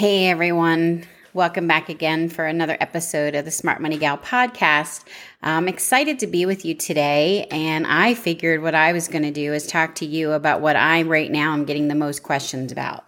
Hey 0.00 0.28
everyone, 0.28 1.04
welcome 1.34 1.66
back 1.66 1.90
again 1.90 2.30
for 2.30 2.46
another 2.46 2.74
episode 2.80 3.34
of 3.34 3.44
the 3.44 3.50
Smart 3.50 3.82
Money 3.82 3.98
Gal 3.98 4.16
podcast. 4.16 5.04
I'm 5.42 5.68
excited 5.68 6.20
to 6.20 6.26
be 6.26 6.46
with 6.46 6.64
you 6.64 6.74
today, 6.74 7.46
and 7.50 7.86
I 7.86 8.14
figured 8.14 8.62
what 8.62 8.74
I 8.74 8.94
was 8.94 9.08
going 9.08 9.24
to 9.24 9.30
do 9.30 9.52
is 9.52 9.66
talk 9.66 9.96
to 9.96 10.06
you 10.06 10.32
about 10.32 10.62
what 10.62 10.74
I 10.74 11.02
right 11.02 11.30
now 11.30 11.52
am 11.52 11.66
getting 11.66 11.88
the 11.88 11.94
most 11.94 12.22
questions 12.22 12.72
about. 12.72 13.04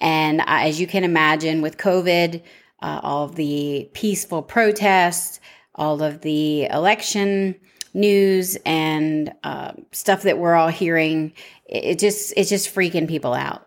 And 0.00 0.40
uh, 0.40 0.46
as 0.48 0.80
you 0.80 0.88
can 0.88 1.04
imagine, 1.04 1.62
with 1.62 1.78
COVID, 1.78 2.42
uh, 2.82 3.00
all 3.04 3.26
of 3.26 3.36
the 3.36 3.88
peaceful 3.92 4.42
protests, 4.42 5.38
all 5.76 6.02
of 6.02 6.22
the 6.22 6.64
election 6.64 7.54
news 7.94 8.58
and 8.66 9.32
uh, 9.44 9.74
stuff 9.92 10.22
that 10.22 10.38
we're 10.38 10.56
all 10.56 10.70
hearing, 10.70 11.34
it 11.66 12.00
just 12.00 12.34
it's 12.36 12.50
just 12.50 12.74
freaking 12.74 13.06
people 13.06 13.32
out 13.32 13.65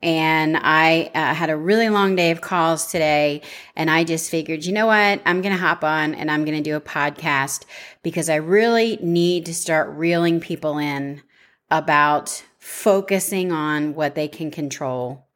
and 0.00 0.56
I 0.56 1.10
uh, 1.14 1.34
had 1.34 1.50
a 1.50 1.56
really 1.56 1.88
long 1.88 2.14
day 2.14 2.30
of 2.30 2.40
calls 2.40 2.86
today. 2.86 3.42
And 3.74 3.90
I 3.90 4.04
just 4.04 4.30
figured, 4.30 4.64
you 4.64 4.72
know 4.72 4.86
what? 4.86 5.20
I'm 5.26 5.42
going 5.42 5.54
to 5.54 5.60
hop 5.60 5.82
on 5.82 6.14
and 6.14 6.30
I'm 6.30 6.44
going 6.44 6.56
to 6.56 6.62
do 6.62 6.76
a 6.76 6.80
podcast 6.80 7.64
because 8.02 8.28
I 8.28 8.36
really 8.36 8.98
need 9.02 9.46
to 9.46 9.54
start 9.54 9.90
reeling 9.90 10.40
people 10.40 10.78
in 10.78 11.22
about 11.70 12.44
focusing 12.58 13.50
on 13.50 13.94
what 13.94 14.14
they 14.14 14.28
can 14.28 14.50
control. 14.50 15.26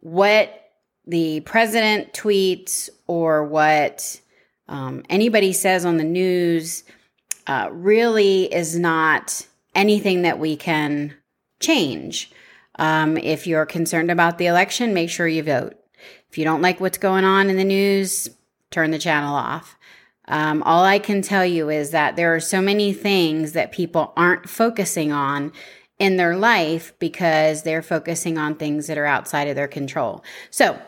What 0.00 0.70
the 1.06 1.40
president 1.40 2.12
tweets 2.12 2.90
or 3.06 3.44
what 3.44 4.20
um, 4.68 5.02
anybody 5.08 5.54
says 5.54 5.86
on 5.86 5.96
the 5.96 6.04
news 6.04 6.84
uh, 7.46 7.70
really 7.72 8.52
is 8.52 8.78
not 8.78 9.46
anything 9.74 10.22
that 10.22 10.38
we 10.38 10.56
can 10.56 11.14
change. 11.58 12.30
Um, 12.78 13.16
if 13.16 13.46
you're 13.46 13.66
concerned 13.66 14.10
about 14.10 14.38
the 14.38 14.46
election, 14.46 14.94
make 14.94 15.10
sure 15.10 15.26
you 15.26 15.42
vote. 15.42 15.74
If 16.30 16.38
you 16.38 16.44
don't 16.44 16.62
like 16.62 16.80
what's 16.80 16.98
going 16.98 17.24
on 17.24 17.50
in 17.50 17.56
the 17.56 17.64
news, 17.64 18.28
turn 18.70 18.90
the 18.90 18.98
channel 18.98 19.34
off. 19.34 19.76
Um, 20.28 20.62
all 20.64 20.84
I 20.84 20.98
can 20.98 21.22
tell 21.22 21.44
you 21.44 21.70
is 21.70 21.90
that 21.90 22.16
there 22.16 22.34
are 22.34 22.40
so 22.40 22.60
many 22.60 22.92
things 22.92 23.52
that 23.52 23.72
people 23.72 24.12
aren't 24.16 24.48
focusing 24.48 25.10
on 25.10 25.52
in 25.98 26.16
their 26.16 26.36
life 26.36 26.92
because 26.98 27.62
they're 27.62 27.82
focusing 27.82 28.38
on 28.38 28.54
things 28.54 28.86
that 28.86 28.98
are 28.98 29.06
outside 29.06 29.48
of 29.48 29.56
their 29.56 29.68
control. 29.68 30.22
So, 30.50 30.80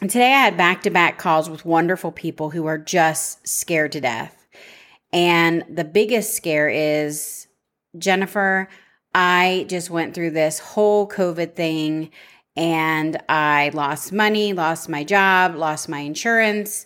today 0.00 0.32
I 0.32 0.40
had 0.40 0.56
back 0.56 0.82
to 0.82 0.90
back 0.90 1.18
calls 1.18 1.50
with 1.50 1.64
wonderful 1.64 2.12
people 2.12 2.50
who 2.50 2.66
are 2.66 2.78
just 2.78 3.46
scared 3.46 3.92
to 3.92 4.00
death. 4.00 4.46
And 5.12 5.64
the 5.68 5.84
biggest 5.84 6.34
scare 6.34 6.68
is 6.68 7.48
Jennifer, 7.98 8.68
I 9.18 9.64
just 9.70 9.88
went 9.88 10.12
through 10.12 10.32
this 10.32 10.58
whole 10.58 11.08
COVID 11.08 11.54
thing 11.54 12.10
and 12.54 13.16
I 13.30 13.70
lost 13.72 14.12
money, 14.12 14.52
lost 14.52 14.90
my 14.90 15.04
job, 15.04 15.56
lost 15.56 15.88
my 15.88 16.00
insurance, 16.00 16.84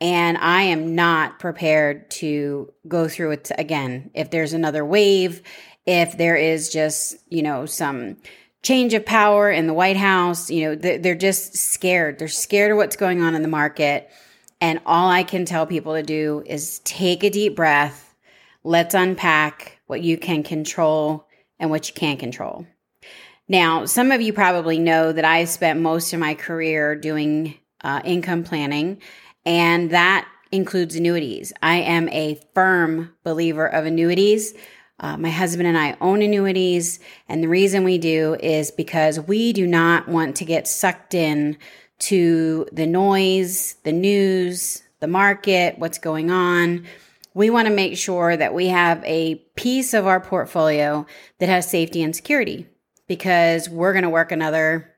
and 0.00 0.38
I 0.38 0.62
am 0.62 0.94
not 0.94 1.40
prepared 1.40 2.08
to 2.12 2.72
go 2.86 3.08
through 3.08 3.32
it 3.32 3.50
again. 3.58 4.12
If 4.14 4.30
there's 4.30 4.52
another 4.52 4.84
wave, 4.84 5.42
if 5.84 6.16
there 6.16 6.36
is 6.36 6.68
just, 6.68 7.16
you 7.28 7.42
know, 7.42 7.66
some 7.66 8.16
change 8.62 8.94
of 8.94 9.04
power 9.04 9.50
in 9.50 9.66
the 9.66 9.74
White 9.74 9.96
House, 9.96 10.52
you 10.52 10.68
know, 10.68 10.74
they're 10.76 11.16
just 11.16 11.56
scared. 11.56 12.20
They're 12.20 12.28
scared 12.28 12.70
of 12.70 12.76
what's 12.76 12.94
going 12.94 13.22
on 13.22 13.34
in 13.34 13.42
the 13.42 13.48
market. 13.48 14.08
And 14.60 14.78
all 14.86 15.10
I 15.10 15.24
can 15.24 15.44
tell 15.44 15.66
people 15.66 15.94
to 15.94 16.04
do 16.04 16.44
is 16.46 16.78
take 16.84 17.24
a 17.24 17.30
deep 17.30 17.56
breath. 17.56 18.14
Let's 18.62 18.94
unpack 18.94 19.80
what 19.88 20.00
you 20.00 20.16
can 20.16 20.44
control 20.44 21.26
and 21.62 21.70
what 21.70 21.88
you 21.88 21.94
can't 21.94 22.18
control. 22.18 22.66
Now, 23.48 23.86
some 23.86 24.10
of 24.10 24.20
you 24.20 24.32
probably 24.32 24.78
know 24.78 25.12
that 25.12 25.24
I 25.24 25.44
spent 25.44 25.80
most 25.80 26.12
of 26.12 26.20
my 26.20 26.34
career 26.34 26.96
doing 26.96 27.54
uh, 27.82 28.02
income 28.04 28.42
planning, 28.44 29.00
and 29.46 29.90
that 29.90 30.28
includes 30.50 30.96
annuities. 30.96 31.52
I 31.62 31.76
am 31.76 32.08
a 32.08 32.40
firm 32.52 33.14
believer 33.22 33.66
of 33.66 33.86
annuities. 33.86 34.54
Uh, 34.98 35.16
my 35.16 35.30
husband 35.30 35.68
and 35.68 35.78
I 35.78 35.96
own 36.00 36.20
annuities, 36.20 36.98
and 37.28 37.42
the 37.42 37.48
reason 37.48 37.84
we 37.84 37.98
do 37.98 38.36
is 38.40 38.70
because 38.70 39.20
we 39.20 39.52
do 39.52 39.66
not 39.66 40.08
want 40.08 40.36
to 40.36 40.44
get 40.44 40.66
sucked 40.66 41.14
in 41.14 41.56
to 42.00 42.66
the 42.72 42.86
noise, 42.86 43.76
the 43.84 43.92
news, 43.92 44.82
the 45.00 45.06
market, 45.06 45.78
what's 45.78 45.98
going 45.98 46.30
on 46.30 46.86
we 47.34 47.50
want 47.50 47.68
to 47.68 47.74
make 47.74 47.96
sure 47.96 48.36
that 48.36 48.54
we 48.54 48.68
have 48.68 49.02
a 49.04 49.36
piece 49.56 49.94
of 49.94 50.06
our 50.06 50.20
portfolio 50.20 51.06
that 51.38 51.48
has 51.48 51.68
safety 51.68 52.02
and 52.02 52.14
security 52.14 52.66
because 53.08 53.68
we're 53.68 53.92
going 53.92 54.04
to 54.04 54.10
work 54.10 54.32
another 54.32 54.94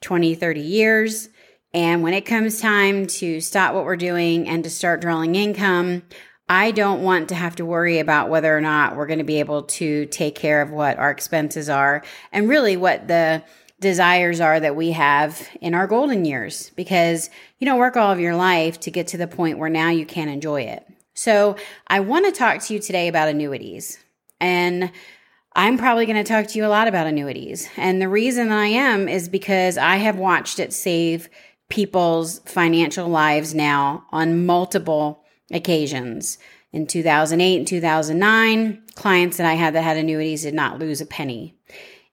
20, 0.00 0.34
30 0.34 0.60
years. 0.60 1.28
And 1.72 2.02
when 2.02 2.14
it 2.14 2.26
comes 2.26 2.60
time 2.60 3.06
to 3.06 3.40
stop 3.40 3.74
what 3.74 3.84
we're 3.84 3.96
doing 3.96 4.48
and 4.48 4.62
to 4.64 4.70
start 4.70 5.00
drawing 5.00 5.34
income, 5.34 6.02
I 6.48 6.72
don't 6.72 7.02
want 7.02 7.30
to 7.30 7.34
have 7.34 7.56
to 7.56 7.64
worry 7.64 7.98
about 7.98 8.28
whether 8.28 8.56
or 8.56 8.60
not 8.60 8.96
we're 8.96 9.06
going 9.06 9.18
to 9.18 9.24
be 9.24 9.40
able 9.40 9.62
to 9.62 10.06
take 10.06 10.34
care 10.34 10.60
of 10.60 10.70
what 10.70 10.98
our 10.98 11.10
expenses 11.10 11.70
are 11.70 12.04
and 12.32 12.48
really 12.48 12.76
what 12.76 13.08
the 13.08 13.42
desires 13.80 14.40
are 14.40 14.60
that 14.60 14.76
we 14.76 14.92
have 14.92 15.48
in 15.60 15.74
our 15.74 15.86
golden 15.86 16.24
years 16.24 16.70
because 16.76 17.30
you 17.58 17.66
don't 17.66 17.78
work 17.78 17.96
all 17.96 18.12
of 18.12 18.20
your 18.20 18.36
life 18.36 18.78
to 18.80 18.90
get 18.90 19.08
to 19.08 19.16
the 19.16 19.26
point 19.26 19.58
where 19.58 19.70
now 19.70 19.88
you 19.88 20.06
can't 20.06 20.30
enjoy 20.30 20.62
it. 20.62 20.86
So, 21.14 21.56
I 21.86 22.00
want 22.00 22.26
to 22.26 22.32
talk 22.32 22.60
to 22.62 22.74
you 22.74 22.80
today 22.80 23.08
about 23.08 23.28
annuities. 23.28 23.98
And 24.40 24.90
I'm 25.56 25.78
probably 25.78 26.06
going 26.06 26.22
to 26.22 26.24
talk 26.24 26.48
to 26.48 26.58
you 26.58 26.66
a 26.66 26.68
lot 26.68 26.88
about 26.88 27.06
annuities. 27.06 27.68
And 27.76 28.02
the 28.02 28.08
reason 28.08 28.48
that 28.48 28.58
I 28.58 28.66
am 28.66 29.08
is 29.08 29.28
because 29.28 29.78
I 29.78 29.96
have 29.96 30.18
watched 30.18 30.58
it 30.58 30.72
save 30.72 31.28
people's 31.68 32.40
financial 32.40 33.08
lives 33.08 33.54
now 33.54 34.04
on 34.10 34.44
multiple 34.44 35.24
occasions. 35.52 36.38
In 36.72 36.88
2008 36.88 37.56
and 37.58 37.66
2009, 37.66 38.82
clients 38.96 39.36
that 39.36 39.46
I 39.46 39.54
had 39.54 39.74
that 39.74 39.82
had 39.82 39.96
annuities 39.96 40.42
did 40.42 40.54
not 40.54 40.80
lose 40.80 41.00
a 41.00 41.06
penny. 41.06 41.56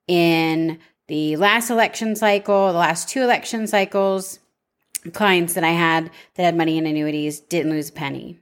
In 0.08 0.78
the 1.08 1.36
last 1.38 1.72
election 1.72 2.16
cycle, 2.16 2.68
the 2.72 2.78
last 2.78 3.10
two 3.10 3.24
election 3.24 3.66
cycles, 3.66 4.40
clients 5.14 5.56
that 5.56 5.64
I 5.64 5.72
had 5.72 6.12
that 6.36 6.44
had 6.44 6.56
money 6.56 6.78
in 6.78 6.86
annuities 6.86 7.40
didn't 7.40 7.72
lose 7.72 7.90
a 7.90 7.94
penny. 7.94 8.40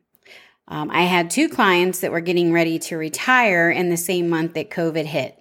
Um, 0.69 0.91
I 0.91 1.01
had 1.01 1.29
two 1.29 1.49
clients 1.49 1.99
that 1.99 2.11
were 2.11 2.21
getting 2.21 2.53
ready 2.53 2.77
to 2.79 2.97
retire 2.97 3.69
in 3.69 3.89
the 3.89 3.97
same 3.97 4.29
month 4.29 4.53
that 4.53 4.69
COVID 4.69 5.05
hit. 5.05 5.35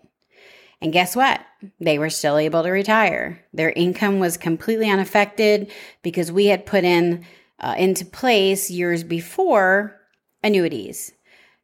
And 0.81 0.93
guess 0.93 1.15
what? 1.15 1.41
They 1.81 1.99
were 1.99 2.11
still 2.11 2.39
able 2.39 2.62
to 2.62 2.71
retire. 2.71 3.44
Their 3.53 3.71
income 3.71 4.21
was 4.21 4.37
completely 4.37 4.88
unaffected 4.88 5.71
because 6.03 6.33
we 6.33 6.47
had 6.47 6.67
put 6.67 6.84
in 6.84 7.27
uh, 7.61 7.75
into 7.77 8.05
place 8.05 8.71
years 8.71 9.03
before 9.05 10.00
annuities. 10.43 11.12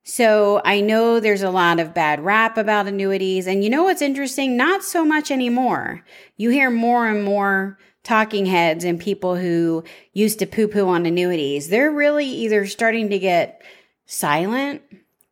So 0.02 0.60
I 0.64 0.80
know 0.80 1.18
there's 1.18 1.42
a 1.42 1.50
lot 1.50 1.80
of 1.80 1.94
bad 1.94 2.20
rap 2.20 2.58
about 2.58 2.86
annuities. 2.86 3.46
And 3.46 3.64
you 3.64 3.70
know 3.70 3.84
what's 3.84 4.02
interesting? 4.02 4.56
Not 4.56 4.84
so 4.84 5.04
much 5.04 5.30
anymore. 5.30 6.04
You 6.36 6.50
hear 6.50 6.70
more 6.70 7.08
and 7.08 7.24
more 7.24 7.78
talking 8.04 8.46
heads 8.46 8.84
and 8.84 9.00
people 9.00 9.34
who 9.34 9.82
used 10.12 10.38
to 10.38 10.46
poo 10.46 10.68
poo 10.68 10.86
on 10.86 11.06
annuities, 11.06 11.68
they're 11.68 11.90
really 11.90 12.26
either 12.26 12.66
starting 12.66 13.10
to 13.10 13.18
get 13.18 13.62
silent 14.06 14.82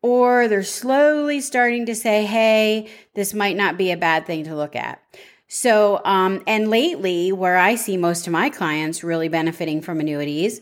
or 0.01 0.47
they're 0.49 0.63
slowly 0.63 1.39
starting 1.39 1.85
to 1.85 1.95
say, 1.95 2.25
hey, 2.25 2.89
this 3.13 3.33
might 3.33 3.55
not 3.55 3.77
be 3.77 3.91
a 3.91 3.97
bad 3.97 4.25
thing 4.25 4.43
to 4.43 4.55
look 4.55 4.75
at. 4.75 5.01
So, 5.47 6.01
um, 6.03 6.43
and 6.47 6.69
lately, 6.69 7.31
where 7.31 7.57
I 7.57 7.75
see 7.75 7.95
most 7.95 8.25
of 8.25 8.33
my 8.33 8.49
clients 8.49 9.03
really 9.03 9.29
benefiting 9.29 9.81
from 9.81 9.99
annuities 9.99 10.61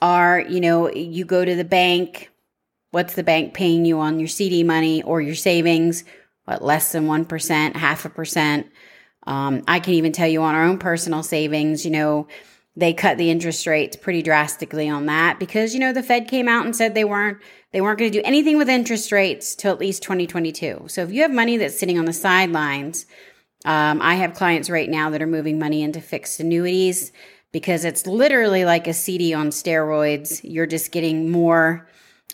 are, 0.00 0.40
you 0.40 0.60
know, 0.60 0.90
you 0.90 1.24
go 1.24 1.44
to 1.44 1.56
the 1.56 1.64
bank, 1.64 2.30
what's 2.92 3.14
the 3.14 3.24
bank 3.24 3.52
paying 3.52 3.84
you 3.84 3.98
on 3.98 4.20
your 4.20 4.28
CD 4.28 4.62
money 4.62 5.02
or 5.02 5.20
your 5.20 5.34
savings? 5.34 6.04
What, 6.44 6.62
less 6.62 6.92
than 6.92 7.06
1%, 7.08 7.76
half 7.76 8.04
a 8.04 8.08
percent? 8.08 8.68
Um, 9.28 9.62
I 9.68 9.78
can 9.78 9.92
even 9.92 10.12
tell 10.12 10.26
you 10.26 10.42
on 10.42 10.54
our 10.54 10.64
own 10.64 10.78
personal 10.78 11.22
savings, 11.22 11.84
you 11.84 11.90
know, 11.90 12.26
they 12.76 12.94
cut 12.94 13.18
the 13.18 13.30
interest 13.30 13.66
rates 13.66 13.94
pretty 13.94 14.22
drastically 14.22 14.88
on 14.88 15.06
that 15.06 15.38
because 15.38 15.74
you 15.74 15.80
know 15.80 15.92
the 15.92 16.02
Fed 16.02 16.28
came 16.28 16.48
out 16.48 16.64
and 16.64 16.74
said 16.74 16.94
they 16.94 17.04
weren't 17.04 17.38
they 17.72 17.82
weren't 17.82 17.98
going 17.98 18.10
to 18.10 18.18
do 18.18 18.24
anything 18.24 18.56
with 18.56 18.70
interest 18.70 19.12
rates 19.12 19.54
till 19.54 19.72
at 19.72 19.80
least 19.80 20.02
2022. 20.02 20.84
So 20.86 21.02
if 21.02 21.12
you 21.12 21.22
have 21.22 21.30
money 21.30 21.58
that's 21.58 21.78
sitting 21.78 21.98
on 21.98 22.06
the 22.06 22.12
sidelines, 22.14 23.04
um, 23.66 24.00
I 24.00 24.14
have 24.14 24.32
clients 24.32 24.70
right 24.70 24.88
now 24.88 25.10
that 25.10 25.20
are 25.20 25.26
moving 25.26 25.58
money 25.58 25.82
into 25.82 26.00
fixed 26.00 26.40
annuities 26.40 27.12
because 27.52 27.84
it's 27.84 28.06
literally 28.06 28.64
like 28.64 28.86
a 28.86 28.94
CD 28.94 29.34
on 29.34 29.50
steroids. 29.50 30.40
You're 30.42 30.66
just 30.66 30.90
getting 30.90 31.30
more 31.30 31.86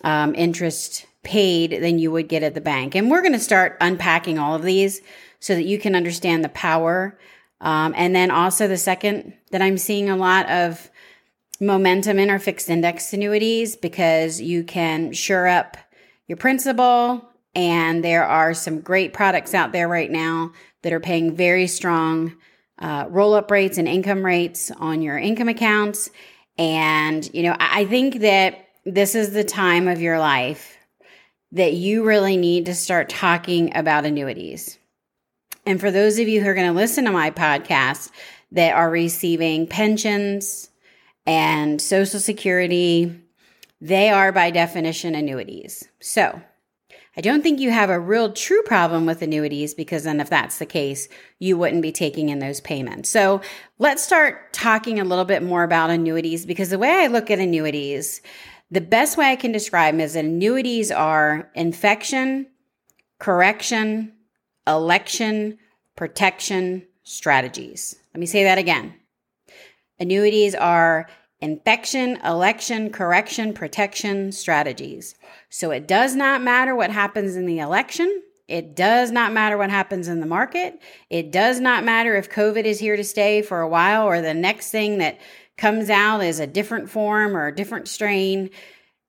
um, 0.04 0.34
interest 0.36 1.06
paid 1.24 1.82
than 1.82 1.98
you 1.98 2.12
would 2.12 2.28
get 2.28 2.44
at 2.44 2.54
the 2.54 2.60
bank, 2.60 2.94
and 2.94 3.10
we're 3.10 3.22
going 3.22 3.32
to 3.32 3.40
start 3.40 3.78
unpacking 3.80 4.38
all 4.38 4.54
of 4.54 4.62
these 4.62 5.00
so 5.44 5.54
that 5.54 5.66
you 5.66 5.78
can 5.78 5.94
understand 5.94 6.42
the 6.42 6.48
power. 6.48 7.18
Um, 7.60 7.92
and 7.98 8.16
then 8.16 8.30
also 8.30 8.66
the 8.66 8.78
second 8.78 9.34
that 9.50 9.60
I'm 9.60 9.76
seeing 9.76 10.08
a 10.08 10.16
lot 10.16 10.48
of 10.48 10.90
momentum 11.60 12.18
in 12.18 12.30
our 12.30 12.38
fixed 12.38 12.70
index 12.70 13.12
annuities 13.12 13.76
because 13.76 14.40
you 14.40 14.64
can 14.64 15.12
shore 15.12 15.46
up 15.46 15.76
your 16.28 16.38
principal. 16.38 17.28
And 17.54 18.02
there 18.02 18.24
are 18.24 18.54
some 18.54 18.80
great 18.80 19.12
products 19.12 19.52
out 19.52 19.72
there 19.72 19.86
right 19.86 20.10
now 20.10 20.52
that 20.80 20.94
are 20.94 21.00
paying 21.00 21.36
very 21.36 21.66
strong 21.66 22.36
uh, 22.78 23.04
roll 23.10 23.34
up 23.34 23.50
rates 23.50 23.76
and 23.76 23.86
income 23.86 24.24
rates 24.24 24.70
on 24.70 25.02
your 25.02 25.18
income 25.18 25.50
accounts. 25.50 26.08
And, 26.56 27.28
you 27.34 27.42
know, 27.42 27.54
I 27.60 27.84
think 27.84 28.20
that 28.20 28.66
this 28.86 29.14
is 29.14 29.34
the 29.34 29.44
time 29.44 29.88
of 29.88 30.00
your 30.00 30.18
life 30.18 30.78
that 31.52 31.74
you 31.74 32.02
really 32.02 32.38
need 32.38 32.64
to 32.64 32.74
start 32.74 33.10
talking 33.10 33.76
about 33.76 34.06
annuities. 34.06 34.78
And 35.66 35.80
for 35.80 35.90
those 35.90 36.18
of 36.18 36.28
you 36.28 36.42
who 36.42 36.48
are 36.48 36.54
going 36.54 36.66
to 36.66 36.72
listen 36.72 37.04
to 37.04 37.10
my 37.10 37.30
podcast 37.30 38.10
that 38.52 38.74
are 38.74 38.90
receiving 38.90 39.66
pensions 39.66 40.70
and 41.26 41.80
Social 41.80 42.20
Security, 42.20 43.20
they 43.80 44.10
are 44.10 44.32
by 44.32 44.50
definition 44.50 45.14
annuities. 45.14 45.84
So 46.00 46.40
I 47.16 47.20
don't 47.20 47.42
think 47.42 47.60
you 47.60 47.70
have 47.70 47.90
a 47.90 48.00
real 48.00 48.32
true 48.32 48.62
problem 48.62 49.06
with 49.06 49.22
annuities 49.22 49.72
because 49.72 50.02
then 50.04 50.20
if 50.20 50.28
that's 50.28 50.58
the 50.58 50.66
case, 50.66 51.08
you 51.38 51.56
wouldn't 51.56 51.82
be 51.82 51.92
taking 51.92 52.28
in 52.28 52.40
those 52.40 52.60
payments. 52.60 53.08
So 53.08 53.40
let's 53.78 54.02
start 54.02 54.52
talking 54.52 54.98
a 54.98 55.04
little 55.04 55.24
bit 55.24 55.42
more 55.42 55.62
about 55.62 55.90
annuities 55.90 56.44
because 56.44 56.70
the 56.70 56.78
way 56.78 56.90
I 56.90 57.06
look 57.06 57.30
at 57.30 57.38
annuities, 57.38 58.20
the 58.70 58.80
best 58.80 59.16
way 59.16 59.30
I 59.30 59.36
can 59.36 59.52
describe 59.52 59.94
them 59.94 60.00
is 60.00 60.16
annuities 60.16 60.90
are 60.90 61.50
infection, 61.54 62.48
correction, 63.20 64.12
election, 64.66 65.58
protection 65.96 66.86
strategies. 67.02 67.96
Let 68.14 68.20
me 68.20 68.26
say 68.26 68.44
that 68.44 68.58
again. 68.58 68.94
Annuities 69.98 70.54
are 70.54 71.08
infection, 71.40 72.18
election, 72.24 72.90
correction, 72.90 73.52
protection 73.52 74.32
strategies. 74.32 75.14
So 75.50 75.70
it 75.70 75.86
does 75.86 76.16
not 76.16 76.42
matter 76.42 76.74
what 76.74 76.90
happens 76.90 77.36
in 77.36 77.46
the 77.46 77.58
election. 77.58 78.22
It 78.48 78.74
does 78.74 79.10
not 79.10 79.32
matter 79.32 79.56
what 79.56 79.70
happens 79.70 80.08
in 80.08 80.20
the 80.20 80.26
market. 80.26 80.80
It 81.08 81.30
does 81.30 81.60
not 81.60 81.84
matter 81.84 82.14
if 82.16 82.30
COVID 82.30 82.64
is 82.64 82.78
here 82.78 82.96
to 82.96 83.04
stay 83.04 83.42
for 83.42 83.60
a 83.60 83.68
while 83.68 84.06
or 84.06 84.20
the 84.20 84.34
next 84.34 84.70
thing 84.70 84.98
that 84.98 85.18
comes 85.56 85.88
out 85.88 86.20
is 86.20 86.40
a 86.40 86.46
different 86.46 86.90
form 86.90 87.36
or 87.36 87.46
a 87.46 87.54
different 87.54 87.88
strain. 87.88 88.50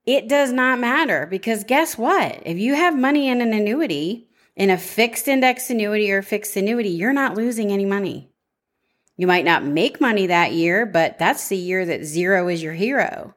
It 0.06 0.30
does 0.30 0.52
not 0.52 0.80
matter 0.80 1.26
because 1.26 1.64
guess 1.64 1.98
what? 1.98 2.44
If 2.46 2.58
you 2.58 2.76
have 2.76 2.98
money 2.98 3.28
in 3.28 3.42
an 3.42 3.54
annuity, 3.54 4.30
in 4.56 4.70
a 4.70 4.78
fixed 4.78 5.28
index 5.28 5.70
annuity 5.70 6.12
or 6.12 6.22
fixed 6.22 6.56
annuity, 6.56 6.90
you're 6.90 7.14
not 7.14 7.36
losing 7.36 7.72
any 7.72 7.86
money. 7.86 8.32
You 9.18 9.28
might 9.28 9.46
not 9.46 9.64
make 9.64 10.02
money 10.02 10.28
that 10.28 10.54
year, 10.54 10.86
but 10.86 11.18
that's 11.20 11.48
the 11.48 11.58
year 11.58 11.86
that 11.86 12.04
zero 12.04 12.48
is 12.48 12.62
your 12.62 12.74
hero. 12.74 13.36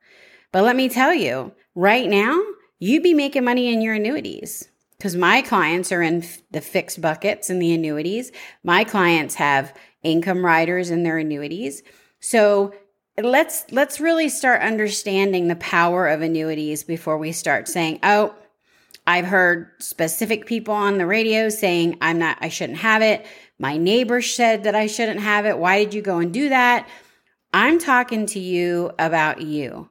But 0.52 0.64
let 0.64 0.76
me 0.76 0.88
tell 0.88 1.14
you, 1.14 1.52
right 1.74 2.08
now, 2.08 2.40
you'd 2.78 3.02
be 3.02 3.14
making 3.14 3.44
money 3.44 3.72
in 3.72 3.80
your 3.80 3.94
annuities 3.94 4.68
because 4.96 5.14
my 5.14 5.42
clients 5.42 5.92
are 5.92 6.02
in 6.02 6.24
the 6.50 6.60
fixed 6.60 7.00
buckets 7.00 7.50
and 7.50 7.62
the 7.62 7.72
annuities. 7.72 8.32
My 8.64 8.84
clients 8.84 9.36
have 9.36 9.74
income 10.02 10.44
riders 10.44 10.90
in 10.90 11.02
their 11.04 11.18
annuities. 11.18 11.82
So 12.20 12.74
let's 13.16 13.64
let's 13.70 14.00
really 14.00 14.28
start 14.28 14.62
understanding 14.62 15.48
the 15.48 15.56
power 15.56 16.08
of 16.08 16.22
annuities 16.22 16.82
before 16.82 17.18
we 17.18 17.32
start 17.32 17.68
saying, 17.68 18.00
"Oh, 18.02 18.34
I've 19.08 19.24
heard 19.24 19.70
specific 19.78 20.44
people 20.44 20.74
on 20.74 20.98
the 20.98 21.06
radio 21.06 21.48
saying 21.48 21.96
I'm 22.02 22.18
not 22.18 22.36
I 22.42 22.50
shouldn't 22.50 22.80
have 22.80 23.00
it. 23.00 23.24
My 23.58 23.78
neighbor 23.78 24.20
said 24.20 24.64
that 24.64 24.74
I 24.74 24.86
shouldn't 24.86 25.20
have 25.20 25.46
it. 25.46 25.56
Why 25.56 25.82
did 25.82 25.94
you 25.94 26.02
go 26.02 26.18
and 26.18 26.30
do 26.30 26.50
that? 26.50 26.86
I'm 27.54 27.78
talking 27.78 28.26
to 28.26 28.38
you 28.38 28.92
about 28.98 29.40
you. 29.40 29.88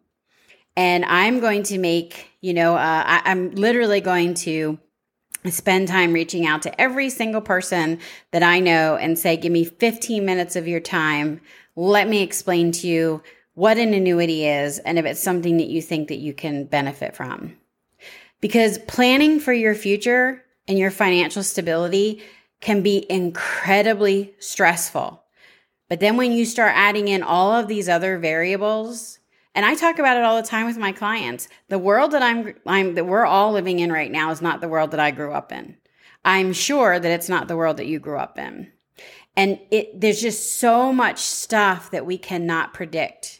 And 0.75 1.03
I'm 1.03 1.39
going 1.39 1.63
to 1.63 1.79
make, 1.79 2.29
you 2.41 2.53
know, 2.53 2.75
uh, 2.75 3.03
I, 3.07 3.21
I'm 3.25 3.55
literally 3.55 4.01
going 4.01 4.35
to 4.35 4.77
spend 5.49 5.87
time 5.87 6.13
reaching 6.13 6.45
out 6.45 6.61
to 6.61 6.79
every 6.79 7.09
single 7.09 7.41
person 7.41 7.99
that 8.31 8.43
I 8.43 8.59
know 8.59 8.97
and 8.97 9.17
say, 9.17 9.35
give 9.35 9.51
me 9.51 9.65
15 9.65 10.23
minutes 10.23 10.55
of 10.55 10.67
your 10.67 10.79
time. 10.79 11.41
Let 11.75 12.07
me 12.07 12.21
explain 12.21 12.71
to 12.73 12.87
you 12.87 13.23
what 13.55 13.79
an 13.79 13.95
annuity 13.95 14.45
is 14.45 14.77
and 14.77 14.99
if 14.99 15.05
it's 15.05 15.23
something 15.23 15.57
that 15.57 15.69
you 15.69 15.81
think 15.81 16.09
that 16.09 16.19
you 16.19 16.35
can 16.35 16.65
benefit 16.65 17.15
from. 17.15 17.57
Because 18.41 18.77
planning 18.79 19.39
for 19.39 19.53
your 19.53 19.75
future 19.75 20.43
and 20.67 20.77
your 20.77 20.91
financial 20.91 21.43
stability 21.43 22.21
can 22.59 22.81
be 22.81 23.05
incredibly 23.09 24.33
stressful. 24.39 25.23
But 25.89 25.99
then 25.99 26.17
when 26.17 26.31
you 26.31 26.45
start 26.45 26.73
adding 26.75 27.07
in 27.07 27.23
all 27.23 27.53
of 27.53 27.67
these 27.67 27.87
other 27.87 28.17
variables, 28.17 29.19
and 29.55 29.65
I 29.65 29.75
talk 29.75 29.99
about 29.99 30.17
it 30.17 30.23
all 30.23 30.39
the 30.39 30.47
time 30.47 30.65
with 30.65 30.77
my 30.77 30.91
clients, 30.91 31.47
the 31.69 31.79
world 31.79 32.11
that 32.11 32.21
I'm, 32.21 32.53
I'm 32.65 32.95
that 32.95 33.05
we're 33.05 33.25
all 33.25 33.53
living 33.53 33.79
in 33.79 33.91
right 33.91 34.11
now 34.11 34.31
is 34.31 34.41
not 34.41 34.61
the 34.61 34.67
world 34.67 34.91
that 34.91 34.99
I 34.99 35.11
grew 35.11 35.31
up 35.31 35.51
in. 35.51 35.77
I'm 36.25 36.51
sure 36.51 36.99
that 36.99 37.11
it's 37.11 37.29
not 37.29 37.47
the 37.47 37.55
world 37.55 37.77
that 37.77 37.87
you 37.87 37.99
grew 37.99 38.17
up 38.17 38.37
in. 38.37 38.71
And 39.35 39.59
it, 39.71 39.99
there's 39.99 40.21
just 40.21 40.59
so 40.59 40.91
much 40.91 41.19
stuff 41.19 41.91
that 41.91 42.05
we 42.05 42.17
cannot 42.17 42.73
predict. 42.73 43.36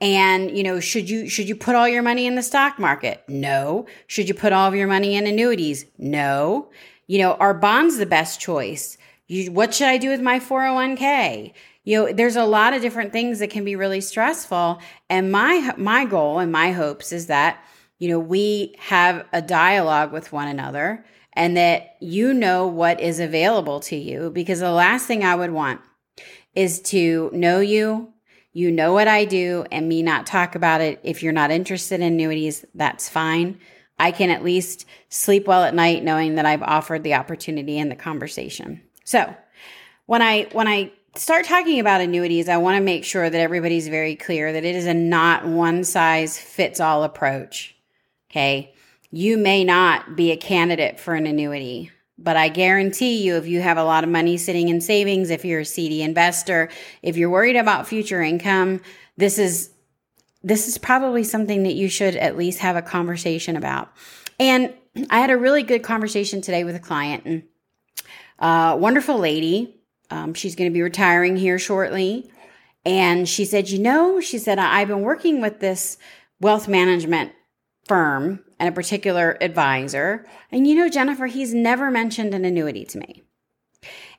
And, 0.00 0.56
you 0.56 0.62
know, 0.62 0.78
should 0.78 1.10
you, 1.10 1.28
should 1.28 1.48
you 1.48 1.56
put 1.56 1.74
all 1.74 1.88
your 1.88 2.02
money 2.02 2.26
in 2.26 2.36
the 2.36 2.42
stock 2.42 2.78
market? 2.78 3.24
No. 3.28 3.86
Should 4.06 4.28
you 4.28 4.34
put 4.34 4.52
all 4.52 4.68
of 4.68 4.74
your 4.74 4.86
money 4.86 5.16
in 5.16 5.26
annuities? 5.26 5.86
No. 5.98 6.70
You 7.08 7.18
know, 7.18 7.34
are 7.34 7.54
bonds 7.54 7.96
the 7.96 8.06
best 8.06 8.40
choice? 8.40 8.96
You, 9.26 9.50
what 9.50 9.74
should 9.74 9.88
I 9.88 9.98
do 9.98 10.10
with 10.10 10.20
my 10.20 10.38
401k? 10.38 11.52
You 11.84 11.96
know, 11.96 12.12
there's 12.12 12.36
a 12.36 12.44
lot 12.44 12.74
of 12.74 12.82
different 12.82 13.12
things 13.12 13.40
that 13.40 13.50
can 13.50 13.64
be 13.64 13.74
really 13.74 14.00
stressful. 14.00 14.80
And 15.10 15.32
my, 15.32 15.74
my 15.76 16.04
goal 16.04 16.38
and 16.38 16.52
my 16.52 16.70
hopes 16.70 17.12
is 17.12 17.26
that, 17.26 17.62
you 17.98 18.08
know, 18.08 18.20
we 18.20 18.76
have 18.78 19.26
a 19.32 19.42
dialogue 19.42 20.12
with 20.12 20.32
one 20.32 20.48
another 20.48 21.04
and 21.32 21.56
that 21.56 21.96
you 22.00 22.34
know 22.34 22.66
what 22.66 23.00
is 23.00 23.20
available 23.20 23.80
to 23.80 23.96
you 23.96 24.30
because 24.30 24.60
the 24.60 24.70
last 24.70 25.06
thing 25.06 25.24
I 25.24 25.34
would 25.34 25.50
want 25.50 25.80
is 26.54 26.80
to 26.82 27.30
know 27.32 27.60
you, 27.60 28.12
you 28.58 28.72
know 28.72 28.92
what 28.92 29.06
I 29.06 29.24
do, 29.24 29.64
and 29.70 29.88
me 29.88 30.02
not 30.02 30.26
talk 30.26 30.56
about 30.56 30.80
it. 30.80 30.98
If 31.04 31.22
you're 31.22 31.32
not 31.32 31.52
interested 31.52 32.00
in 32.00 32.14
annuities, 32.14 32.64
that's 32.74 33.08
fine. 33.08 33.60
I 34.00 34.10
can 34.10 34.30
at 34.30 34.42
least 34.42 34.84
sleep 35.08 35.46
well 35.46 35.62
at 35.62 35.76
night 35.76 36.02
knowing 36.02 36.34
that 36.34 36.44
I've 36.44 36.64
offered 36.64 37.04
the 37.04 37.14
opportunity 37.14 37.78
and 37.78 37.88
the 37.88 37.94
conversation. 37.94 38.82
So, 39.04 39.32
when 40.06 40.22
I 40.22 40.48
when 40.50 40.66
I 40.66 40.90
start 41.14 41.44
talking 41.44 41.78
about 41.78 42.00
annuities, 42.00 42.48
I 42.48 42.56
want 42.56 42.76
to 42.76 42.82
make 42.82 43.04
sure 43.04 43.30
that 43.30 43.40
everybody's 43.40 43.86
very 43.86 44.16
clear 44.16 44.52
that 44.52 44.64
it 44.64 44.74
is 44.74 44.86
a 44.86 44.94
not 44.94 45.46
one 45.46 45.84
size 45.84 46.36
fits 46.36 46.80
all 46.80 47.04
approach. 47.04 47.76
Okay? 48.28 48.74
You 49.12 49.38
may 49.38 49.62
not 49.62 50.16
be 50.16 50.32
a 50.32 50.36
candidate 50.36 50.98
for 50.98 51.14
an 51.14 51.26
annuity, 51.26 51.92
but 52.18 52.36
I 52.36 52.48
guarantee 52.48 53.22
you 53.22 53.36
if 53.36 53.46
you 53.46 53.60
have 53.60 53.78
a 53.78 53.84
lot 53.84 54.02
of 54.02 54.10
money 54.10 54.36
sitting 54.36 54.68
in 54.68 54.80
savings, 54.80 55.30
if 55.30 55.44
you're 55.44 55.60
a 55.60 55.64
CD 55.64 56.02
investor, 56.02 56.68
if 57.00 57.16
you're 57.16 57.30
worried 57.30 57.56
about 57.56 57.86
future 57.86 58.20
income, 58.20 58.80
this 59.16 59.38
is 59.38 59.70
this 60.42 60.68
is 60.68 60.78
probably 60.78 61.24
something 61.24 61.64
that 61.64 61.74
you 61.74 61.88
should 61.88 62.16
at 62.16 62.36
least 62.36 62.60
have 62.60 62.76
a 62.76 62.82
conversation 62.82 63.56
about. 63.56 63.92
And 64.38 64.72
I 65.10 65.20
had 65.20 65.30
a 65.30 65.36
really 65.36 65.62
good 65.62 65.82
conversation 65.82 66.40
today 66.40 66.64
with 66.64 66.76
a 66.76 66.80
client 66.80 67.24
and 67.24 67.42
uh, 68.38 68.76
wonderful 68.78 69.18
lady. 69.18 69.80
Um, 70.10 70.34
she's 70.34 70.54
going 70.54 70.70
to 70.70 70.74
be 70.74 70.82
retiring 70.82 71.36
here 71.36 71.58
shortly. 71.58 72.30
And 72.84 73.28
she 73.28 73.44
said, 73.44 73.68
You 73.68 73.78
know, 73.80 74.20
she 74.20 74.38
said, 74.38 74.58
I've 74.58 74.88
been 74.88 75.02
working 75.02 75.40
with 75.40 75.60
this 75.60 75.98
wealth 76.40 76.68
management 76.68 77.32
firm 77.86 78.44
and 78.58 78.68
a 78.68 78.72
particular 78.72 79.36
advisor. 79.40 80.26
And 80.50 80.66
you 80.66 80.74
know, 80.74 80.88
Jennifer, 80.88 81.26
he's 81.26 81.54
never 81.54 81.90
mentioned 81.90 82.34
an 82.34 82.44
annuity 82.44 82.84
to 82.86 82.98
me. 82.98 83.22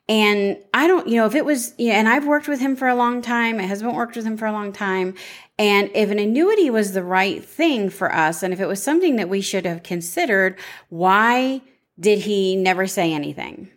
And 0.07 0.57
I 0.73 0.87
don't, 0.87 1.07
you 1.07 1.17
know, 1.17 1.27
if 1.27 1.35
it 1.35 1.45
was, 1.45 1.75
you 1.77 1.89
know, 1.89 1.93
and 1.93 2.09
I've 2.09 2.25
worked 2.25 2.47
with 2.47 2.59
him 2.59 2.75
for 2.75 2.87
a 2.87 2.95
long 2.95 3.21
time, 3.21 3.57
my 3.57 3.67
husband 3.67 3.95
worked 3.95 4.15
with 4.15 4.25
him 4.25 4.37
for 4.37 4.47
a 4.47 4.51
long 4.51 4.73
time. 4.73 5.13
And 5.59 5.91
if 5.93 6.09
an 6.09 6.17
annuity 6.17 6.71
was 6.71 6.93
the 6.93 7.03
right 7.03 7.43
thing 7.43 7.91
for 7.91 8.11
us, 8.11 8.41
and 8.41 8.51
if 8.51 8.59
it 8.59 8.65
was 8.65 8.81
something 8.81 9.17
that 9.17 9.29
we 9.29 9.39
should 9.39 9.65
have 9.65 9.83
considered, 9.83 10.57
why 10.89 11.61
did 11.99 12.19
he 12.19 12.55
never 12.55 12.87
say 12.87 13.13
anything? 13.13 13.69